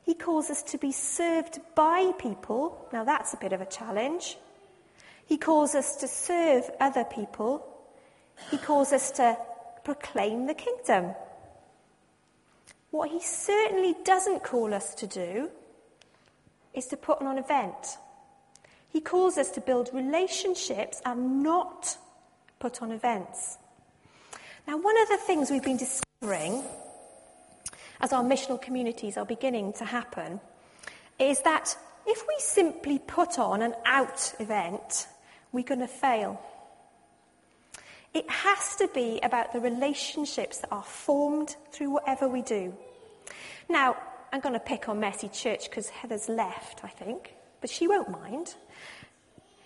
He 0.04 0.14
calls 0.14 0.50
us 0.50 0.62
to 0.64 0.78
be 0.78 0.92
served 0.92 1.60
by 1.76 2.12
people. 2.20 2.88
Now, 2.92 3.04
that's 3.04 3.34
a 3.34 3.38
bit 3.38 3.54
of 3.54 3.62
a 3.62 3.66
challenge. 3.66 4.38
He 5.26 5.38
calls 5.38 5.76
us 5.76 5.96
to 5.98 6.08
serve 6.08 6.70
other 6.80 7.06
people. 7.06 7.66
He 8.52 8.58
calls 8.58 8.92
us 8.92 9.12
to 9.12 9.38
proclaim 9.84 10.48
the 10.48 10.54
kingdom. 10.54 11.14
What 12.92 13.10
he 13.10 13.22
certainly 13.22 13.96
doesn't 14.04 14.44
call 14.44 14.74
us 14.74 14.96
to 14.96 15.08
do 15.08 15.50
is 16.74 16.88
to 16.88 16.98
put 16.98 17.22
on 17.22 17.28
an 17.28 17.38
event. 17.38 17.98
He 18.92 19.02
calls 19.02 19.38
us 19.38 19.52
to 19.52 19.62
build 19.62 19.90
relationships 19.94 21.02
and 21.06 21.44
not 21.44 21.98
put 22.60 22.82
on 22.82 22.92
events. 22.92 23.58
Now, 24.68 24.78
one 24.78 25.00
of 25.02 25.08
the 25.10 25.18
things 25.18 25.50
we've 25.50 25.64
been 25.64 25.78
discovering 25.78 26.64
as 28.02 28.14
our 28.14 28.24
missional 28.24 28.62
communities 28.62 29.18
are 29.18 29.26
beginning 29.26 29.74
to 29.74 29.86
happen 29.86 30.40
is 31.20 31.42
that 31.42 31.76
if 32.06 32.24
we 32.28 32.36
simply 32.40 33.00
put 33.00 33.38
on 33.38 33.62
an 33.62 33.74
out 33.86 34.34
event, 34.40 35.08
we're 35.52 35.64
going 35.64 35.82
to 35.82 35.88
fail. 35.88 36.42
It 38.14 38.30
has 38.30 38.76
to 38.78 38.88
be 38.88 39.20
about 39.22 39.54
the 39.54 39.60
relationships 39.60 40.60
that 40.60 40.72
are 40.72 40.84
formed 40.84 41.56
through 41.72 41.92
whatever 41.92 42.28
we 42.28 42.42
do. 42.42 42.74
Now, 43.70 43.98
I'm 44.32 44.40
going 44.40 44.54
to 44.54 44.60
pick 44.60 44.90
on 44.90 45.00
Messy 45.00 45.30
Church 45.30 45.70
because 45.70 45.90
Heather's 45.90 46.30
left, 46.30 46.84
I 46.84 46.88
think, 46.88 47.36
but 47.62 47.70
she 47.70 47.88
won't 47.88 48.10
mind. 48.10 48.56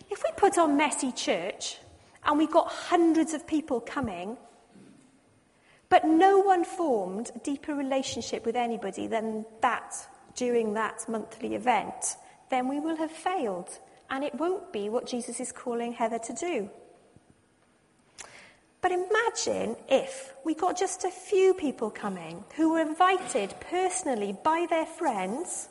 If 0.09 0.23
we 0.23 0.31
put 0.35 0.57
on 0.57 0.77
Messy 0.77 1.11
Church 1.11 1.77
and 2.25 2.37
we 2.37 2.47
got 2.47 2.67
hundreds 2.67 3.33
of 3.33 3.47
people 3.47 3.79
coming, 3.81 4.37
but 5.89 6.05
no 6.05 6.39
one 6.39 6.63
formed 6.63 7.31
a 7.35 7.39
deeper 7.39 7.75
relationship 7.75 8.45
with 8.45 8.55
anybody 8.55 9.07
than 9.07 9.45
that 9.61 9.95
during 10.35 10.73
that 10.73 11.07
monthly 11.07 11.55
event, 11.55 12.15
then 12.49 12.67
we 12.67 12.79
will 12.79 12.95
have 12.97 13.11
failed. 13.11 13.79
And 14.09 14.23
it 14.23 14.35
won't 14.35 14.73
be 14.73 14.89
what 14.89 15.07
Jesus 15.07 15.39
is 15.39 15.51
calling 15.51 15.93
Heather 15.93 16.19
to 16.19 16.33
do. 16.33 16.69
But 18.81 18.91
imagine 18.91 19.77
if 19.87 20.33
we 20.43 20.53
got 20.53 20.77
just 20.77 21.05
a 21.05 21.09
few 21.09 21.53
people 21.53 21.89
coming 21.89 22.43
who 22.55 22.73
were 22.73 22.81
invited 22.81 23.55
personally 23.69 24.35
by 24.43 24.67
their 24.69 24.85
friends 24.85 25.69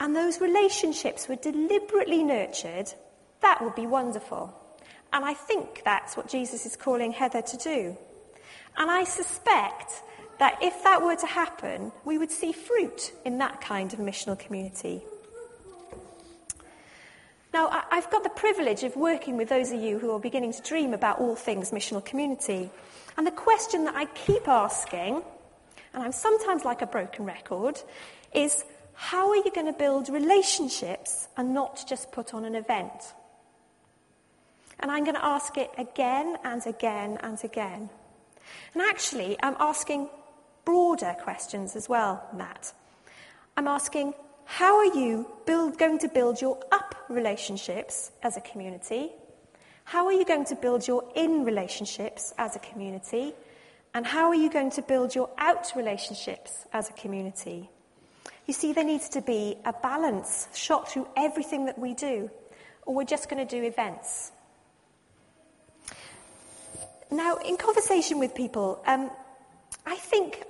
and 0.00 0.14
those 0.14 0.40
relationships 0.40 1.28
were 1.28 1.36
deliberately 1.36 2.22
nurtured, 2.22 2.92
that 3.40 3.62
would 3.62 3.74
be 3.74 3.86
wonderful. 3.86 4.54
And 5.12 5.24
I 5.24 5.34
think 5.34 5.82
that's 5.84 6.16
what 6.16 6.28
Jesus 6.28 6.66
is 6.66 6.76
calling 6.76 7.12
Heather 7.12 7.42
to 7.42 7.56
do. 7.56 7.96
And 8.76 8.90
I 8.90 9.04
suspect 9.04 10.02
that 10.38 10.58
if 10.62 10.84
that 10.84 11.02
were 11.02 11.16
to 11.16 11.26
happen, 11.26 11.90
we 12.04 12.18
would 12.18 12.30
see 12.30 12.52
fruit 12.52 13.12
in 13.24 13.38
that 13.38 13.60
kind 13.60 13.92
of 13.92 13.98
missional 13.98 14.38
community. 14.38 15.02
Now, 17.52 17.84
I've 17.90 18.10
got 18.10 18.22
the 18.22 18.30
privilege 18.30 18.84
of 18.84 18.94
working 18.94 19.36
with 19.36 19.48
those 19.48 19.72
of 19.72 19.80
you 19.80 19.98
who 19.98 20.12
are 20.12 20.20
beginning 20.20 20.52
to 20.52 20.62
dream 20.62 20.92
about 20.92 21.18
all 21.18 21.34
things 21.34 21.70
missional 21.70 22.04
community. 22.04 22.70
And 23.16 23.26
the 23.26 23.32
question 23.32 23.84
that 23.84 23.96
I 23.96 24.04
keep 24.04 24.46
asking, 24.46 25.22
and 25.94 26.02
I'm 26.02 26.12
sometimes 26.12 26.64
like 26.64 26.82
a 26.82 26.86
broken 26.86 27.24
record, 27.24 27.80
is 28.32 28.64
how 29.00 29.28
are 29.28 29.36
you 29.36 29.52
going 29.54 29.68
to 29.68 29.72
build 29.72 30.08
relationships 30.08 31.28
and 31.36 31.54
not 31.54 31.84
just 31.88 32.10
put 32.10 32.34
on 32.34 32.44
an 32.44 32.56
event? 32.56 33.14
And 34.80 34.90
I'm 34.90 35.04
going 35.04 35.14
to 35.14 35.24
ask 35.24 35.56
it 35.56 35.70
again 35.78 36.36
and 36.42 36.66
again 36.66 37.16
and 37.22 37.38
again. 37.44 37.90
And 38.74 38.82
actually, 38.82 39.36
I'm 39.40 39.54
asking 39.60 40.08
broader 40.64 41.14
questions 41.22 41.76
as 41.76 41.88
well, 41.88 42.28
Matt. 42.34 42.72
I'm 43.56 43.68
asking, 43.68 44.14
how 44.46 44.78
are 44.78 44.92
you 44.96 45.30
build, 45.46 45.78
going 45.78 46.00
to 46.00 46.08
build 46.08 46.40
your 46.40 46.58
up 46.72 46.96
relationships 47.08 48.10
as 48.24 48.36
a 48.36 48.40
community? 48.40 49.12
How 49.84 50.06
are 50.06 50.12
you 50.12 50.24
going 50.24 50.44
to 50.46 50.56
build 50.56 50.88
your 50.88 51.08
in 51.14 51.44
relationships 51.44 52.34
as 52.36 52.56
a 52.56 52.58
community? 52.58 53.32
And 53.94 54.04
how 54.04 54.26
are 54.26 54.34
you 54.34 54.50
going 54.50 54.72
to 54.72 54.82
build 54.82 55.14
your 55.14 55.30
out 55.38 55.70
relationships 55.76 56.66
as 56.72 56.90
a 56.90 56.92
community? 56.94 57.70
You 58.48 58.54
see, 58.54 58.72
there 58.72 58.82
needs 58.82 59.10
to 59.10 59.20
be 59.20 59.58
a 59.66 59.74
balance 59.74 60.48
shot 60.54 60.90
through 60.90 61.06
everything 61.18 61.66
that 61.66 61.78
we 61.78 61.92
do, 61.92 62.30
or 62.86 62.94
we're 62.94 63.04
just 63.04 63.28
going 63.28 63.46
to 63.46 63.56
do 63.56 63.62
events. 63.62 64.32
Now, 67.10 67.36
in 67.36 67.58
conversation 67.58 68.18
with 68.18 68.34
people, 68.34 68.82
um, 68.86 69.10
I 69.84 69.96
think 69.96 70.44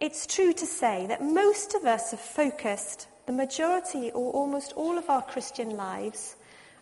it's 0.00 0.26
true 0.26 0.52
to 0.52 0.66
say 0.66 1.06
that 1.06 1.22
most 1.22 1.76
of 1.76 1.84
us 1.84 2.10
have 2.10 2.18
focused 2.18 3.06
the 3.26 3.32
majority 3.32 4.10
or 4.10 4.32
almost 4.32 4.72
all 4.72 4.98
of 4.98 5.08
our 5.08 5.22
Christian 5.22 5.76
lives 5.76 6.34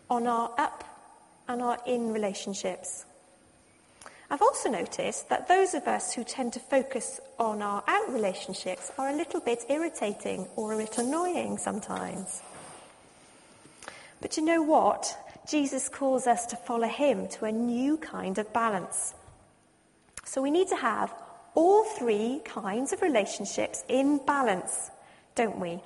on 0.09 0.25
our 0.25 0.51
up 0.57 0.83
and 1.47 1.61
our 1.61 1.77
in 1.85 2.11
relationships. 2.11 3.05
I've 4.33 4.41
also 4.41 4.71
noticed 4.71 5.29
that 5.29 5.47
those 5.47 5.75
of 5.75 5.87
us 5.87 6.11
who 6.11 6.23
tend 6.23 6.53
to 6.53 6.59
focus 6.59 7.19
on 7.37 7.61
our 7.61 7.83
out 7.85 8.11
relationships 8.11 8.91
are 8.97 9.09
a 9.09 9.15
little 9.15 9.39
bit 9.39 9.63
irritating 9.69 10.47
or 10.55 10.73
a 10.73 10.77
bit 10.77 10.97
annoying 10.97 11.59
sometimes. 11.59 12.41
But 14.21 14.35
you 14.35 14.43
know 14.43 14.63
what? 14.63 15.15
Jesus 15.47 15.87
calls 15.87 16.25
us 16.25 16.47
to 16.47 16.55
follow 16.55 16.87
him 16.87 17.27
to 17.27 17.45
a 17.45 17.51
new 17.51 17.95
kind 17.97 18.39
of 18.39 18.51
balance. 18.51 19.13
So 20.25 20.41
we 20.41 20.49
need 20.49 20.69
to 20.69 20.77
have 20.77 21.13
all 21.53 21.83
three 21.83 22.41
kinds 22.43 22.91
of 22.91 23.03
relationships 23.03 23.83
in 23.87 24.17
balance, 24.25 24.89
don't 25.35 25.59
we? 25.59 25.79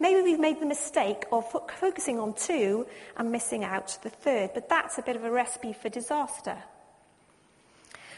Maybe 0.00 0.22
we've 0.22 0.40
made 0.40 0.58
the 0.58 0.64
mistake 0.64 1.26
of 1.30 1.50
fo- 1.50 1.66
focusing 1.78 2.18
on 2.18 2.32
two 2.32 2.86
and 3.18 3.30
missing 3.30 3.62
out 3.62 3.98
the 4.02 4.08
third, 4.08 4.52
but 4.54 4.70
that's 4.70 4.96
a 4.96 5.02
bit 5.02 5.16
of 5.16 5.24
a 5.24 5.30
recipe 5.30 5.74
for 5.74 5.90
disaster. 5.90 6.56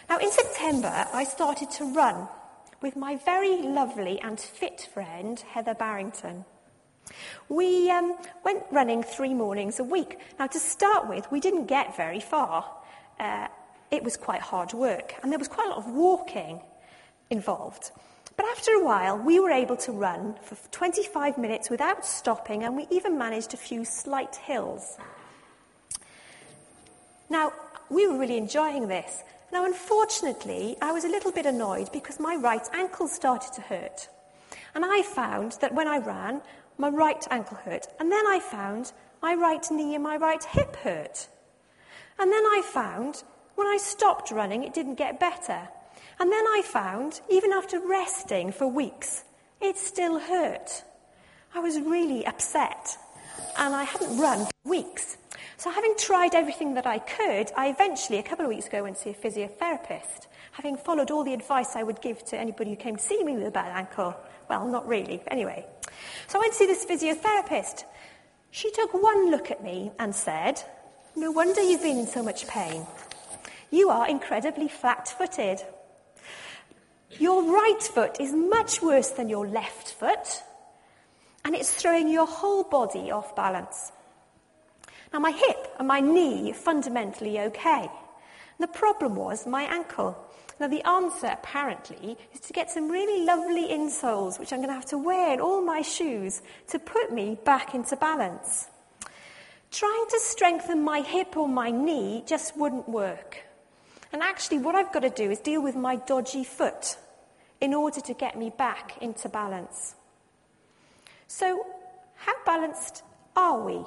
Now, 0.09 0.19
in 0.19 0.31
September, 0.31 1.07
I 1.13 1.25
started 1.25 1.71
to 1.73 1.93
run 1.93 2.29
with 2.81 2.95
my 2.95 3.17
very 3.17 3.63
lovely 3.63 4.21
and 4.21 4.39
fit 4.39 4.89
friend, 4.95 5.39
Heather 5.41 5.75
Barrington. 5.75 6.45
We 7.49 7.91
um, 7.91 8.17
went 8.45 8.63
running 8.71 9.03
three 9.03 9.35
mornings 9.35 9.81
a 9.81 9.85
week. 9.85 10.19
Now, 10.39 10.47
to 10.47 10.61
start 10.61 11.09
with, 11.09 11.31
we 11.33 11.41
didn't 11.41 11.67
get 11.67 11.97
very 11.97 12.21
far. 12.21 12.71
Uh, 13.19 13.49
it 13.91 14.05
was 14.05 14.17
quite 14.17 14.41
hard 14.41 14.73
work, 14.73 15.15
and 15.23 15.33
there 15.33 15.39
was 15.41 15.49
quite 15.49 15.67
a 15.67 15.71
lot 15.71 15.79
of 15.79 15.91
walking 15.91 16.61
involved. 17.31 17.91
But 18.37 18.47
after 18.47 18.73
a 18.73 18.85
while, 18.85 19.19
we 19.19 19.41
were 19.41 19.51
able 19.51 19.77
to 19.79 19.93
run 19.93 20.37
for 20.43 20.57
25 20.71 21.37
minutes 21.37 21.69
without 21.69 22.07
stopping, 22.07 22.63
and 22.63 22.77
we 22.77 22.87
even 22.91 23.19
managed 23.19 23.55
a 23.55 23.57
few 23.57 23.85
slight 23.85 24.37
hills. 24.37 24.99
Now, 27.29 27.53
we 27.91 28.07
were 28.07 28.19
really 28.19 28.37
enjoying 28.37 28.87
this. 28.87 29.23
Now, 29.57 29.65
unfortunately, 29.65 30.77
I 30.83 30.93
was 30.93 31.05
a 31.05 31.09
little 31.09 31.33
bit 31.33 31.47
annoyed 31.47 31.91
because 31.91 32.21
my 32.21 32.37
right 32.37 32.69
ankle 32.75 33.09
started 33.09 33.55
to 33.55 33.63
hurt. 33.63 34.07
And 34.75 34.85
I 34.85 35.01
found 35.01 35.53
that 35.63 35.75
when 35.75 35.89
I 35.89 35.97
ran, 35.97 36.43
my 36.77 36.91
right 36.91 37.27
ankle 37.31 37.57
hurt. 37.57 37.87
And 37.99 38.13
then 38.13 38.27
I 38.27 38.39
found 38.39 38.93
my 39.23 39.35
right 39.35 39.67
knee 39.71 39.95
and 39.95 40.05
my 40.05 40.19
right 40.19 40.45
hip 40.45 40.77
hurt. 40.77 41.27
And 42.19 42.31
then 42.31 42.45
I 42.45 42.61
found 42.67 43.23
when 43.55 43.67
I 43.67 43.79
stopped 43.79 44.31
running, 44.31 44.63
it 44.63 44.75
didn't 44.75 44.97
get 44.97 45.19
better. 45.19 45.67
And 46.21 46.31
then 46.31 46.45
I 46.45 46.61
found, 46.63 47.23
even 47.31 47.51
after 47.51 47.81
resting 47.81 48.53
for 48.53 48.67
weeks, 48.67 49.25
it 49.63 49.79
still 49.79 50.19
hurt. 50.19 50.85
I 51.55 51.61
was 51.61 51.81
really 51.81 52.27
upset. 52.27 52.99
And 53.57 53.75
I 53.75 53.85
hadn't 53.85 54.19
run 54.19 54.45
for 54.45 54.69
weeks. 54.69 55.17
So, 55.59 55.71
having 55.71 55.95
tried 55.99 56.35
everything 56.35 56.75
that 56.75 56.87
I 56.87 56.99
could, 56.99 57.51
I 57.57 57.69
eventually, 57.69 58.19
a 58.19 58.23
couple 58.23 58.45
of 58.45 58.51
weeks 58.51 58.67
ago, 58.67 58.83
went 58.83 58.97
to 58.97 59.03
see 59.03 59.11
a 59.11 59.15
physiotherapist, 59.15 60.27
having 60.53 60.77
followed 60.77 61.11
all 61.11 61.25
the 61.25 61.33
advice 61.33 61.75
I 61.75 61.83
would 61.83 62.03
give 62.03 62.23
to 62.27 62.39
anybody 62.39 62.71
who 62.71 62.77
came 62.77 62.97
to 62.97 63.03
see 63.03 63.25
me 63.25 63.37
with 63.37 63.47
a 63.47 63.51
bad 63.51 63.75
ankle. 63.75 64.15
Well, 64.51 64.69
not 64.69 64.87
really, 64.87 65.23
anyway. 65.29 65.65
So, 66.27 66.39
I 66.39 66.43
went 66.43 66.53
to 66.53 66.59
see 66.59 66.67
this 66.67 66.85
physiotherapist. 66.85 67.85
She 68.51 68.71
took 68.71 68.93
one 68.93 69.31
look 69.31 69.51
at 69.51 69.63
me 69.63 69.93
and 69.99 70.15
said, 70.15 70.63
No 71.15 71.31
wonder 71.31 71.63
you've 71.63 71.83
been 71.83 71.99
in 72.01 72.07
so 72.07 72.23
much 72.23 72.47
pain. 72.47 72.87
You 73.71 73.89
are 73.89 74.07
incredibly 74.07 74.69
flat 74.69 75.09
footed. 75.09 75.63
Your 77.19 77.43
right 77.43 77.83
foot 77.83 78.21
is 78.21 78.35
much 78.35 78.83
worse 78.83 79.11
than 79.11 79.31
your 79.31 79.47
left 79.47 79.93
foot, 79.93 80.43
and 81.47 81.55
it's 81.55 81.73
throwing 81.73 82.11
your 82.11 82.27
whole 82.27 82.65
body 82.65 83.11
off 83.11 83.35
balance. 83.35 83.91
Now, 85.13 85.21
my 85.21 85.31
hip 85.31 85.69
and 85.79 85.89
my 85.89 86.01
knee 86.01 86.51
are 86.51 86.55
fundamentally 86.55 87.41
okay. 87.41 87.91
The 88.59 88.67
problem 88.67 89.17
was 89.17 89.47
my 89.47 89.63
ankle. 89.63 90.17
Now, 90.59 90.69
the 90.69 90.83
answer 90.89 91.27
apparently 91.27 92.17
is 92.33 92.41
to 92.41 92.53
get 92.53 92.71
some 92.71 92.91
really 92.91 93.25
lovely 93.25 93.69
insoles, 93.69 94.39
which 94.39 94.53
I'm 94.53 94.61
going 94.61 94.69
to 94.71 94.75
have 94.75 94.87
to 94.87 94.99
wear 94.99 95.35
in 95.35 95.41
all 95.41 95.61
my 95.61 95.83
shoes 95.83 96.41
to 96.69 96.79
put 96.79 97.13
me 97.13 97.39
back 97.45 97.75
into 97.75 97.97
balance. 97.97 98.69
Trying 99.71 100.07
to 100.11 100.21
strengthen 100.21 100.83
my 100.83 101.01
hip 101.01 101.37
or 101.37 101.49
my 101.49 101.71
knee 101.71 102.25
just 102.27 102.57
wouldn't 102.57 102.89
work. 102.89 103.45
And 104.13 104.23
actually, 104.23 104.59
what 104.59 104.75
I've 104.75 104.93
got 104.93 105.01
to 105.01 105.11
do 105.11 105.31
is 105.31 105.41
deal 105.41 105.63
with 105.63 105.77
my 105.77 105.97
dodgy 105.97 106.45
foot 106.45 106.97
in 107.61 107.75
order 107.75 108.01
to 108.01 108.15
get 108.15 108.39
me 108.39 108.51
back 108.57 108.97
into 109.03 109.29
balance. 109.29 109.95
So, 111.27 111.67
how 112.15 112.33
balanced 112.47 113.03
are 113.35 113.61
we? 113.61 113.85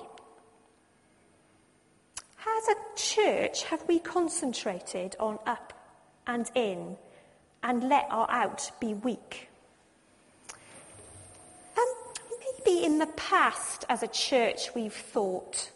As 2.40 2.70
a 2.70 2.76
church, 2.96 3.64
have 3.66 3.84
we 3.88 4.00
concentrated 4.00 5.16
on 5.20 5.40
up 5.46 5.74
and 6.26 6.50
in 6.56 6.96
and 7.62 7.90
let 7.90 8.08
our 8.10 8.30
out 8.32 8.72
be 8.80 8.94
weak? 8.94 9.50
Um, 11.78 11.86
maybe 12.40 12.86
in 12.86 13.00
the 13.00 13.08
past, 13.08 13.84
as 13.90 14.04
a 14.04 14.08
church, 14.08 14.74
we've 14.74 14.94
thought, 14.94 15.72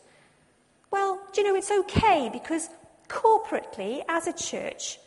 well, 0.89 1.19
do 1.33 1.41
you 1.41 1.47
know, 1.47 1.55
it's 1.55 1.71
okay 1.71 2.29
because 2.31 2.69
corporately, 3.09 4.03
as 4.07 4.27
a 4.27 4.33
church, 4.33 4.99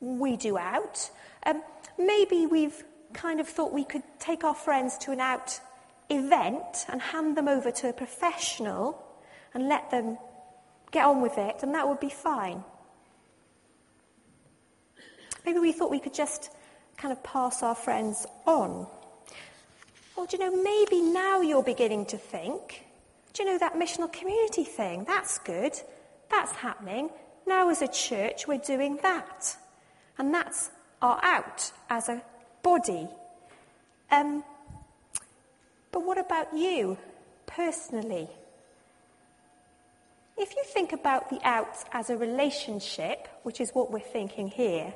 we 0.00 0.36
do 0.36 0.56
out. 0.56 1.10
Um, 1.44 1.62
maybe 1.98 2.46
we've 2.46 2.84
kind 3.12 3.38
of 3.38 3.48
thought 3.48 3.72
we 3.72 3.84
could 3.84 4.02
take 4.18 4.44
our 4.44 4.54
friends 4.54 4.96
to 4.98 5.12
an 5.12 5.20
out 5.20 5.60
event 6.08 6.86
and 6.88 7.02
hand 7.02 7.36
them 7.36 7.48
over 7.48 7.70
to 7.70 7.90
a 7.90 7.92
professional 7.92 9.02
and 9.52 9.68
let 9.68 9.90
them 9.90 10.16
get 10.92 11.04
on 11.04 11.20
with 11.20 11.38
it, 11.38 11.56
and 11.62 11.74
that 11.74 11.88
would 11.88 12.00
be 12.00 12.10
fine. 12.10 12.62
Maybe 15.44 15.58
we 15.58 15.72
thought 15.72 15.90
we 15.90 15.98
could 15.98 16.14
just 16.14 16.50
kind 16.96 17.10
of 17.10 17.22
pass 17.24 17.62
our 17.62 17.74
friends 17.74 18.26
on. 18.46 18.86
Or, 20.14 20.26
do 20.26 20.36
you 20.36 20.50
know, 20.50 20.62
maybe 20.62 21.00
now 21.00 21.40
you're 21.40 21.62
beginning 21.62 22.06
to 22.06 22.18
think, 22.18 22.84
do 23.32 23.42
you 23.42 23.50
know 23.50 23.58
that 23.58 23.74
missional 23.74 24.12
community 24.12 24.62
thing? 24.62 25.04
That's 25.04 25.38
good. 25.38 25.72
That's 26.30 26.52
happening. 26.52 27.10
Now, 27.46 27.70
as 27.70 27.82
a 27.82 27.88
church, 27.88 28.46
we're 28.46 28.58
doing 28.58 28.98
that. 29.02 29.56
And 30.18 30.32
that's 30.32 30.70
our 31.00 31.18
out 31.24 31.72
as 31.90 32.08
a 32.08 32.22
body. 32.62 33.08
Um, 34.10 34.44
but 35.90 36.04
what 36.04 36.18
about 36.18 36.54
you 36.54 36.98
personally? 37.46 38.28
If 40.36 40.56
you 40.56 40.64
think 40.64 40.92
about 40.92 41.30
the 41.30 41.38
out 41.42 41.76
as 41.92 42.10
a 42.10 42.16
relationship, 42.16 43.28
which 43.42 43.60
is 43.60 43.70
what 43.70 43.90
we're 43.90 44.00
thinking 44.00 44.48
here, 44.48 44.94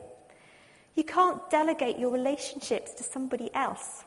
you 0.95 1.05
can't 1.05 1.49
delegate 1.51 1.99
your 1.99 2.11
relationships 2.11 2.95
to 2.95 3.03
somebody 3.03 3.51
else. 3.55 4.05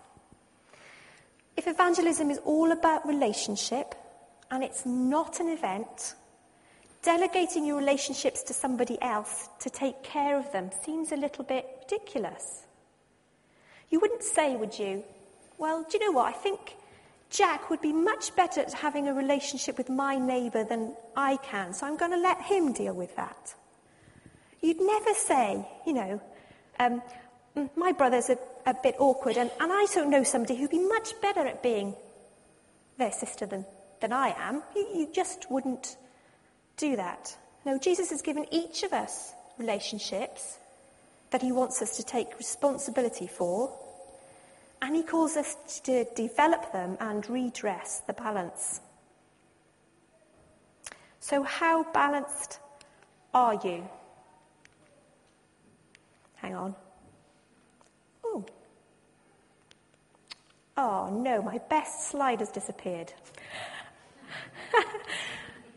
If 1.56 1.68
evangelism 1.68 2.32
is 2.32 2.40
all 2.46 2.72
about 2.72 3.08
relationship 3.08 3.94
and 4.50 4.64
it's 4.64 4.86
not 4.86 5.40
an 5.40 5.50
event, 5.50 6.16
delegating 7.04 7.66
your 7.66 7.78
relationships 7.78 8.42
to 8.44 8.54
somebody 8.54 9.00
else 9.02 9.50
to 9.60 9.70
take 9.70 10.02
care 10.02 10.38
of 10.38 10.52
them 10.52 10.72
seems 10.84 11.12
a 11.12 11.16
little 11.16 11.44
bit 11.44 11.66
ridiculous. 11.82 12.66
You 13.90 14.00
wouldn't 14.00 14.24
say, 14.24 14.56
would 14.56 14.78
you? 14.78 15.04
Well, 15.58 15.86
do 15.90 15.98
you 15.98 16.06
know 16.06 16.18
what? 16.18 16.34
I 16.34 16.38
think 16.38 16.76
Jack 17.30 17.70
would 17.70 17.82
be 17.82 17.94
much 17.94 18.36
better 18.36 18.62
at 18.62 18.74
having 18.74 19.08
a 19.08 19.14
relationship 19.14 19.78
with 19.78 19.90
my 19.90 20.18
neighbour 20.18 20.64
than 20.64 20.96
I 21.16 21.38
can, 21.38 21.74
so 21.74 21.86
I'm 21.86 21.98
going 21.98 22.12
to 22.12 22.18
let 22.18 22.42
him 22.42 22.74
deal 22.74 22.94
with 22.94 23.16
that. 23.16 23.54
You'd 24.62 24.82
never 24.82 25.14
say, 25.14 25.66
you 25.86 25.94
know, 25.94 26.22
um, 26.80 27.02
my 27.76 27.92
brother's 27.92 28.30
a, 28.30 28.38
a 28.66 28.74
bit 28.82 28.96
awkward 29.00 29.38
and, 29.38 29.52
and 29.60 29.72
I 29.72 29.86
don't 29.94 30.10
know 30.10 30.24
somebody 30.24 30.56
who'd 30.56 30.70
be 30.70 30.80
much 30.80 31.20
better 31.22 31.46
at 31.46 31.64
being 31.64 31.96
their 32.98 33.12
sister 33.12 33.46
than, 33.46 33.66
than 34.02 34.12
I 34.12 34.36
am. 34.38 34.64
You, 34.76 34.88
you 34.94 35.10
just 35.14 35.50
wouldn't 35.50 35.98
do 36.78 36.96
that. 36.96 37.36
No, 37.66 37.78
Jesus 37.78 38.10
has 38.10 38.22
given 38.22 38.46
each 38.52 38.84
of 38.84 38.94
us 38.94 39.34
relationships 39.58 40.58
that 41.32 41.42
he 41.42 41.52
wants 41.52 41.82
us 41.82 41.98
to 41.98 42.04
take 42.04 42.38
responsibility 42.38 43.28
for 43.28 43.72
and 44.82 44.96
he 44.96 45.04
calls 45.04 45.36
us 45.36 45.56
to 45.84 46.06
develop 46.16 46.72
them 46.72 46.98
and 47.00 47.30
redress 47.30 48.02
the 48.08 48.14
balance. 48.14 48.82
So, 51.20 51.44
how 51.44 51.84
balanced 51.92 52.60
are 53.34 53.60
you? 53.64 53.88
Hang 56.36 56.56
on. 56.56 56.76
Oh. 58.24 58.46
Oh 60.78 61.10
no, 61.12 61.42
my 61.42 61.60
best 61.70 62.08
slide 62.08 62.40
has 62.40 62.50
disappeared. 62.50 63.14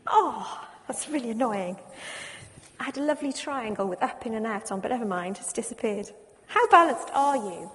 oh, 0.07 0.67
that's 0.87 1.09
really 1.09 1.31
annoying. 1.31 1.77
I 2.79 2.85
had 2.85 2.97
a 2.97 3.03
lovely 3.03 3.33
triangle 3.33 3.87
with 3.87 4.01
up 4.01 4.25
in 4.25 4.33
and 4.33 4.47
out 4.47 4.71
on, 4.71 4.79
but 4.79 4.91
never 4.91 5.05
mind, 5.05 5.37
it's 5.39 5.53
disappeared. 5.53 6.09
How 6.47 6.67
balanced 6.69 7.09
are 7.13 7.35
you? 7.35 7.69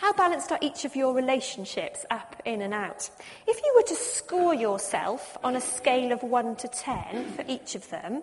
How 0.00 0.14
balanced 0.14 0.50
are 0.50 0.58
each 0.62 0.86
of 0.86 0.96
your 0.96 1.12
relationships 1.12 2.06
up, 2.10 2.40
in, 2.46 2.62
and 2.62 2.72
out? 2.72 3.10
If 3.46 3.58
you 3.62 3.72
were 3.76 3.86
to 3.86 3.94
score 3.94 4.54
yourself 4.54 5.36
on 5.44 5.56
a 5.56 5.60
scale 5.60 6.10
of 6.10 6.22
1 6.22 6.56
to 6.56 6.68
10 6.68 7.32
for 7.32 7.44
each 7.46 7.74
of 7.74 7.86
them, 7.90 8.22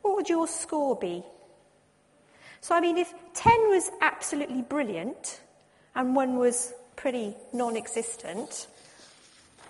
what 0.00 0.16
would 0.16 0.28
your 0.28 0.48
score 0.48 0.96
be? 0.96 1.22
So, 2.60 2.74
I 2.74 2.80
mean, 2.80 2.98
if 2.98 3.14
10 3.34 3.52
was 3.68 3.92
absolutely 4.00 4.62
brilliant 4.62 5.42
and 5.94 6.16
1 6.16 6.38
was 6.38 6.74
pretty 6.96 7.36
non 7.52 7.76
existent, 7.76 8.66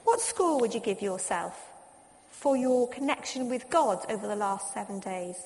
what 0.05 0.23
score 0.23 0.59
would 0.59 0.73
you 0.73 0.81
give 0.81 1.03
yourself 1.03 1.69
for 2.31 2.57
your 2.57 2.89
connection 2.89 3.51
with 3.51 3.69
God 3.69 3.99
over 4.09 4.27
the 4.27 4.37
last 4.37 4.73
seven 4.73 5.01
days? 5.01 5.37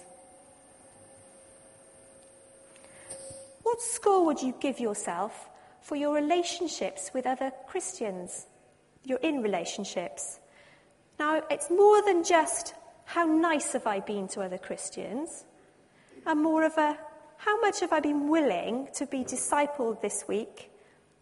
What 3.64 3.82
score 3.82 4.24
would 4.24 4.40
you 4.40 4.54
give 4.60 4.78
yourself 4.78 5.48
for 5.86 5.94
your 5.94 6.12
relationships 6.12 7.12
with 7.14 7.26
other 7.26 7.52
Christians. 7.68 8.46
You're 9.04 9.20
in 9.20 9.40
relationships. 9.40 10.40
Now, 11.16 11.44
it's 11.48 11.70
more 11.70 12.02
than 12.02 12.24
just 12.24 12.74
how 13.04 13.24
nice 13.24 13.72
have 13.72 13.86
I 13.86 14.00
been 14.00 14.26
to 14.28 14.40
other 14.40 14.58
Christians, 14.58 15.44
and 16.26 16.42
more 16.42 16.64
of 16.64 16.76
a 16.76 16.98
how 17.36 17.60
much 17.60 17.78
have 17.80 17.92
I 17.92 18.00
been 18.00 18.28
willing 18.28 18.88
to 18.94 19.06
be 19.06 19.22
discipled 19.22 20.00
this 20.00 20.24
week, 20.26 20.72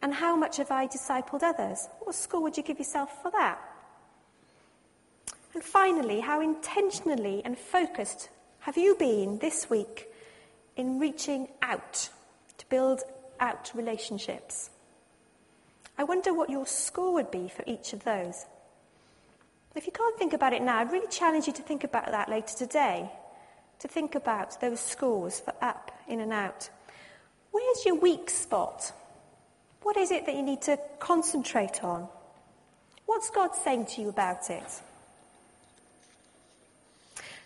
and 0.00 0.14
how 0.14 0.34
much 0.34 0.56
have 0.56 0.70
I 0.70 0.86
discipled 0.86 1.42
others? 1.42 1.86
What 2.00 2.14
score 2.14 2.40
would 2.40 2.56
you 2.56 2.62
give 2.62 2.78
yourself 2.78 3.20
for 3.20 3.30
that? 3.32 3.58
And 5.52 5.62
finally, 5.62 6.20
how 6.20 6.40
intentionally 6.40 7.42
and 7.44 7.58
focused 7.58 8.30
have 8.60 8.78
you 8.78 8.94
been 8.94 9.40
this 9.40 9.68
week 9.68 10.08
in 10.74 10.98
reaching 10.98 11.48
out 11.60 12.08
to 12.56 12.66
build 12.70 13.02
out 13.44 13.70
relationships. 13.74 14.70
I 15.98 16.04
wonder 16.04 16.32
what 16.34 16.50
your 16.50 16.66
score 16.66 17.12
would 17.14 17.30
be 17.30 17.48
for 17.48 17.62
each 17.66 17.92
of 17.92 18.02
those. 18.04 18.46
If 19.74 19.86
you 19.86 19.92
can't 19.92 20.18
think 20.18 20.32
about 20.32 20.52
it 20.52 20.62
now, 20.62 20.78
I'd 20.78 20.92
really 20.92 21.08
challenge 21.08 21.46
you 21.46 21.52
to 21.52 21.62
think 21.62 21.84
about 21.84 22.06
that 22.06 22.28
later 22.28 22.56
today, 22.56 23.10
to 23.80 23.88
think 23.88 24.14
about 24.14 24.60
those 24.60 24.80
scores 24.80 25.40
for 25.40 25.52
up, 25.60 25.90
in, 26.08 26.20
and 26.20 26.32
out. 26.32 26.70
Where's 27.50 27.84
your 27.84 27.96
weak 27.96 28.30
spot? 28.30 28.92
What 29.82 29.96
is 29.96 30.10
it 30.10 30.26
that 30.26 30.34
you 30.34 30.42
need 30.42 30.62
to 30.62 30.78
concentrate 30.98 31.84
on? 31.84 32.08
What's 33.06 33.30
God 33.30 33.50
saying 33.54 33.86
to 33.86 34.00
you 34.00 34.08
about 34.08 34.48
it? 34.50 34.68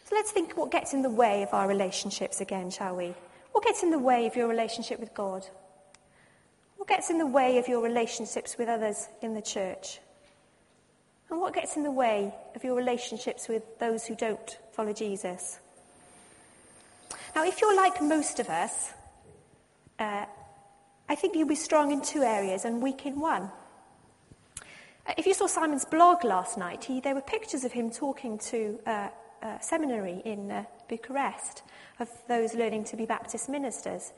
So 0.04 0.14
let's 0.14 0.30
think 0.30 0.56
what 0.56 0.70
gets 0.70 0.94
in 0.94 1.02
the 1.02 1.10
way 1.10 1.42
of 1.42 1.52
our 1.52 1.68
relationships 1.68 2.40
again, 2.40 2.70
shall 2.70 2.96
we? 2.96 3.14
What 3.52 3.64
gets 3.64 3.82
in 3.82 3.90
the 3.90 3.98
way 3.98 4.26
of 4.26 4.36
your 4.36 4.48
relationship 4.48 5.00
with 5.00 5.12
God? 5.12 5.46
Gets 6.88 7.10
in 7.10 7.18
the 7.18 7.26
way 7.26 7.58
of 7.58 7.68
your 7.68 7.82
relationships 7.82 8.56
with 8.58 8.68
others 8.68 9.08
in 9.20 9.34
the 9.34 9.42
church? 9.42 10.00
And 11.30 11.38
what 11.38 11.54
gets 11.54 11.76
in 11.76 11.82
the 11.82 11.90
way 11.90 12.34
of 12.56 12.64
your 12.64 12.74
relationships 12.74 13.46
with 13.46 13.62
those 13.78 14.06
who 14.06 14.16
don't 14.16 14.58
follow 14.72 14.94
Jesus? 14.94 15.58
Now, 17.36 17.44
if 17.44 17.60
you're 17.60 17.76
like 17.76 18.00
most 18.00 18.40
of 18.40 18.48
us, 18.48 18.94
uh, 19.98 20.24
I 21.10 21.14
think 21.14 21.36
you'll 21.36 21.46
be 21.46 21.54
strong 21.54 21.92
in 21.92 22.00
two 22.00 22.22
areas 22.22 22.64
and 22.64 22.82
weak 22.82 23.04
in 23.04 23.20
one. 23.20 23.50
Uh, 25.06 25.12
if 25.18 25.26
you 25.26 25.34
saw 25.34 25.46
Simon's 25.46 25.84
blog 25.84 26.24
last 26.24 26.56
night, 26.56 26.84
he, 26.84 27.00
there 27.00 27.14
were 27.14 27.20
pictures 27.20 27.64
of 27.64 27.72
him 27.72 27.90
talking 27.90 28.38
to 28.38 28.78
uh, 28.86 29.08
a 29.42 29.58
seminary 29.60 30.22
in 30.24 30.50
uh, 30.50 30.64
Bucharest 30.88 31.62
of 32.00 32.08
those 32.28 32.54
learning 32.54 32.84
to 32.84 32.96
be 32.96 33.04
Baptist 33.04 33.50
ministers. 33.50 34.12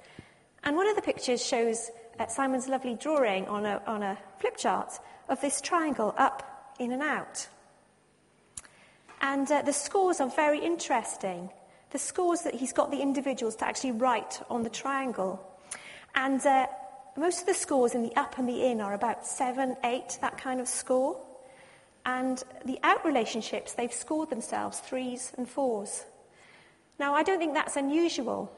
And 0.63 0.77
one 0.77 0.89
of 0.89 0.95
the 0.95 1.03
pictures 1.03 1.45
shows 1.45 1.91
uh, 2.21 2.27
Simon's 2.27 2.69
lovely 2.69 2.95
drawing 2.95 3.49
on 3.49 3.65
a, 3.65 3.81
on 3.87 4.03
a 4.03 4.19
flip 4.39 4.57
chart 4.57 4.93
of 5.29 5.41
this 5.41 5.61
triangle 5.61 6.15
up, 6.19 6.75
in, 6.79 6.93
and 6.93 7.03
out. 7.03 7.49
And 9.23 9.51
uh, 9.51 9.63
the 9.63 9.73
scores 9.73 10.21
are 10.21 10.29
very 10.29 10.65
interesting. 10.65 11.51
The 11.91 11.99
scores 11.99 12.43
that 12.43 12.55
he's 12.55 12.73
got 12.73 12.91
the 12.91 13.01
individuals 13.01 13.57
to 13.57 13.67
actually 13.67 13.93
write 13.93 14.41
on 14.51 14.63
the 14.63 14.71
triangle. 14.71 15.41
And 16.15 16.45
uh, 16.47 16.67
most 17.17 17.41
of 17.41 17.47
the 17.47 17.55
scores 17.55 17.95
in 17.95 18.03
the 18.03 18.15
up 18.17 18.39
and 18.39 18.49
the 18.49 18.67
in 18.67 18.81
are 18.81 18.95
about 18.95 19.27
seven, 19.27 19.77
eight, 19.85 20.19
that 20.21 20.37
kind 20.39 20.61
of 20.61 20.69
score. 20.69 21.21
And 22.05 22.43
the 22.65 22.79
out 22.83 23.05
relationships, 23.05 23.73
they've 23.73 23.93
scored 23.93 24.31
themselves 24.31 24.81
threes 24.81 25.33
and 25.37 25.49
fours. 25.49 26.05
Now, 26.99 27.15
I 27.15 27.23
don't 27.23 27.39
think 27.39 27.55
that's 27.55 27.77
unusual, 27.77 28.51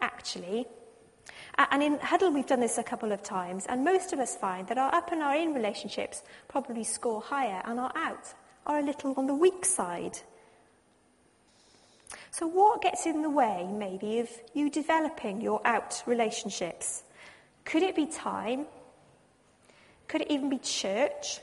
actually. 0.00 0.66
And 1.58 1.82
in 1.82 1.98
Huddle, 1.98 2.30
we've 2.32 2.46
done 2.46 2.60
this 2.60 2.78
a 2.78 2.82
couple 2.82 3.12
of 3.12 3.22
times, 3.22 3.66
and 3.68 3.84
most 3.84 4.12
of 4.12 4.18
us 4.18 4.36
find 4.36 4.66
that 4.68 4.78
our 4.78 4.94
up 4.94 5.12
and 5.12 5.22
our 5.22 5.36
in 5.36 5.52
relationships 5.52 6.22
probably 6.48 6.84
score 6.84 7.20
higher, 7.20 7.62
and 7.64 7.78
our 7.78 7.92
out 7.94 8.32
are 8.66 8.78
a 8.78 8.82
little 8.82 9.14
on 9.16 9.26
the 9.26 9.34
weak 9.34 9.64
side. 9.64 10.18
So, 12.30 12.46
what 12.46 12.80
gets 12.80 13.06
in 13.06 13.22
the 13.22 13.30
way, 13.30 13.68
maybe, 13.70 14.20
of 14.20 14.30
you 14.54 14.70
developing 14.70 15.40
your 15.40 15.60
out 15.66 16.02
relationships? 16.06 17.02
Could 17.64 17.82
it 17.82 17.96
be 17.96 18.06
time? 18.06 18.66
Could 20.08 20.22
it 20.22 20.30
even 20.30 20.48
be 20.48 20.58
church? 20.58 21.40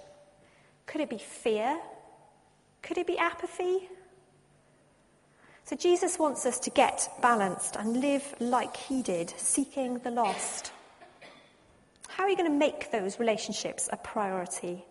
Could 0.85 1.01
it 1.01 1.09
be 1.09 1.17
fear? 1.17 1.79
Could 2.81 2.97
it 2.97 3.07
be 3.07 3.17
apathy? 3.17 3.89
So 5.67 5.75
Jesus 5.75 6.17
wants 6.17 6.45
us 6.45 6.59
to 6.59 6.69
get 6.69 7.09
balanced 7.21 7.75
and 7.75 7.99
live 7.99 8.23
like 8.39 8.77
he 8.77 9.01
did, 9.01 9.33
seeking 9.35 9.97
the 9.99 10.11
lost. 10.11 10.71
How 12.07 12.23
are 12.23 12.29
you 12.29 12.37
going 12.37 12.49
to 12.49 12.57
make 12.57 12.89
those 12.89 13.19
relationships 13.19 13.89
a 13.91 13.97
priority? 13.97 14.85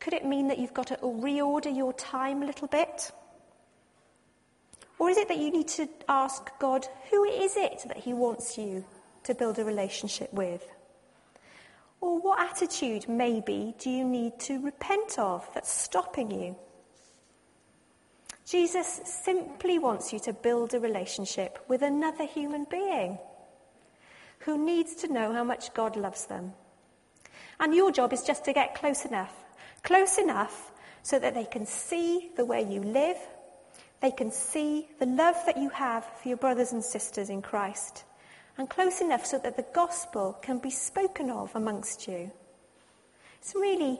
Could 0.00 0.14
it 0.14 0.26
mean 0.26 0.48
that 0.48 0.58
you've 0.58 0.74
got 0.74 0.88
to 0.88 0.96
reorder 0.96 1.72
your 1.72 1.92
time 1.92 2.42
a 2.42 2.46
little 2.46 2.66
bit? 2.66 3.12
Or 4.98 5.08
is 5.10 5.16
it 5.16 5.28
that 5.28 5.38
you 5.38 5.52
need 5.52 5.68
to 5.68 5.88
ask 6.08 6.50
God, 6.58 6.84
who 7.08 7.22
is 7.22 7.56
it 7.56 7.84
that 7.86 7.98
he 7.98 8.12
wants 8.12 8.58
you 8.58 8.84
to 9.22 9.32
build 9.32 9.60
a 9.60 9.64
relationship 9.64 10.32
with? 10.32 10.66
Or 12.00 12.18
what 12.18 12.40
attitude, 12.40 13.08
maybe, 13.08 13.76
do 13.78 13.90
you 13.90 14.04
need 14.04 14.40
to 14.40 14.60
repent 14.60 15.20
of 15.20 15.48
that's 15.54 15.70
stopping 15.70 16.32
you? 16.32 16.56
Jesus 18.46 19.00
simply 19.04 19.78
wants 19.78 20.12
you 20.12 20.20
to 20.20 20.32
build 20.32 20.72
a 20.72 20.78
relationship 20.78 21.58
with 21.66 21.82
another 21.82 22.24
human 22.24 22.64
being 22.70 23.18
who 24.40 24.64
needs 24.64 24.94
to 24.96 25.12
know 25.12 25.32
how 25.32 25.42
much 25.42 25.74
God 25.74 25.96
loves 25.96 26.26
them. 26.26 26.52
And 27.58 27.74
your 27.74 27.90
job 27.90 28.12
is 28.12 28.22
just 28.22 28.44
to 28.44 28.52
get 28.52 28.76
close 28.76 29.04
enough, 29.04 29.34
close 29.82 30.18
enough 30.18 30.70
so 31.02 31.18
that 31.18 31.34
they 31.34 31.44
can 31.44 31.66
see 31.66 32.30
the 32.36 32.44
way 32.44 32.62
you 32.62 32.80
live, 32.80 33.16
they 34.00 34.12
can 34.12 34.30
see 34.30 34.86
the 35.00 35.06
love 35.06 35.36
that 35.46 35.56
you 35.56 35.70
have 35.70 36.04
for 36.04 36.28
your 36.28 36.36
brothers 36.36 36.72
and 36.72 36.84
sisters 36.84 37.30
in 37.30 37.42
Christ, 37.42 38.04
and 38.58 38.70
close 38.70 39.00
enough 39.00 39.26
so 39.26 39.38
that 39.38 39.56
the 39.56 39.66
gospel 39.74 40.38
can 40.40 40.58
be 40.58 40.70
spoken 40.70 41.30
of 41.30 41.54
amongst 41.56 42.06
you. 42.06 42.30
It's 43.40 43.54
really 43.56 43.98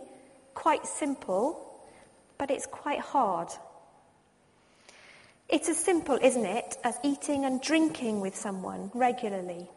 quite 0.55 0.87
simple, 0.87 1.83
but 2.39 2.51
it's 2.51 2.67
quite 2.67 3.01
hard. 3.01 3.49
It's 5.49 5.69
as 5.69 5.77
simple, 5.77 6.19
isn't 6.21 6.45
it, 6.45 6.77
as 6.83 6.99
eating 7.05 7.45
and 7.45 7.61
drinking 7.61 8.21
with 8.21 8.35
someone 8.35 8.91
regularly. 8.95 9.69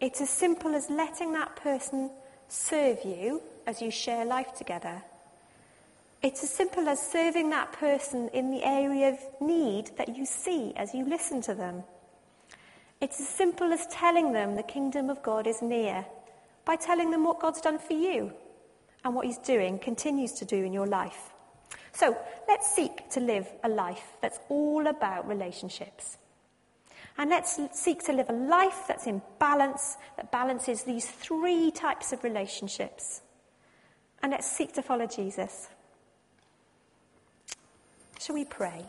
It's 0.00 0.20
as 0.20 0.30
simple 0.30 0.74
as 0.74 0.88
letting 0.88 1.32
that 1.32 1.56
person 1.56 2.10
serve 2.48 2.98
you 3.04 3.42
as 3.66 3.82
you 3.82 3.90
share 3.90 4.24
life 4.24 4.54
together. 4.56 5.02
It's 6.22 6.42
as 6.42 6.50
simple 6.50 6.88
as 6.88 7.00
serving 7.00 7.50
that 7.50 7.72
person 7.72 8.28
in 8.32 8.50
the 8.50 8.64
area 8.64 9.10
of 9.10 9.18
need 9.40 9.90
that 9.98 10.16
you 10.16 10.24
see 10.24 10.72
as 10.74 10.94
you 10.94 11.04
listen 11.04 11.42
to 11.42 11.54
them. 11.54 11.84
It's 13.00 13.20
as 13.20 13.28
simple 13.28 13.72
as 13.72 13.86
telling 13.88 14.32
them 14.32 14.56
the 14.56 14.62
kingdom 14.62 15.10
of 15.10 15.22
God 15.22 15.46
is 15.46 15.62
near 15.62 16.04
by 16.64 16.76
telling 16.76 17.10
them 17.10 17.24
what 17.24 17.40
God's 17.40 17.60
done 17.60 17.78
for 17.78 17.92
you 17.92 18.32
and 19.04 19.14
what 19.14 19.26
He's 19.26 19.38
doing, 19.38 19.78
continues 19.78 20.32
to 20.34 20.44
do 20.44 20.56
in 20.56 20.72
your 20.72 20.86
life. 20.86 21.32
So 21.92 22.16
let's 22.46 22.74
seek 22.74 23.08
to 23.10 23.20
live 23.20 23.48
a 23.64 23.68
life 23.68 24.16
that's 24.20 24.38
all 24.48 24.86
about 24.86 25.28
relationships. 25.28 26.18
And 27.16 27.30
let's 27.30 27.58
seek 27.72 28.04
to 28.04 28.12
live 28.12 28.30
a 28.30 28.32
life 28.32 28.84
that's 28.86 29.06
in 29.06 29.20
balance, 29.40 29.96
that 30.16 30.30
balances 30.30 30.84
these 30.84 31.10
three 31.10 31.72
types 31.72 32.12
of 32.12 32.22
relationships. 32.22 33.22
And 34.22 34.32
let's 34.32 34.50
seek 34.50 34.72
to 34.74 34.82
follow 34.82 35.06
Jesus. 35.06 35.68
Shall 38.20 38.34
we 38.34 38.44
pray? 38.44 38.84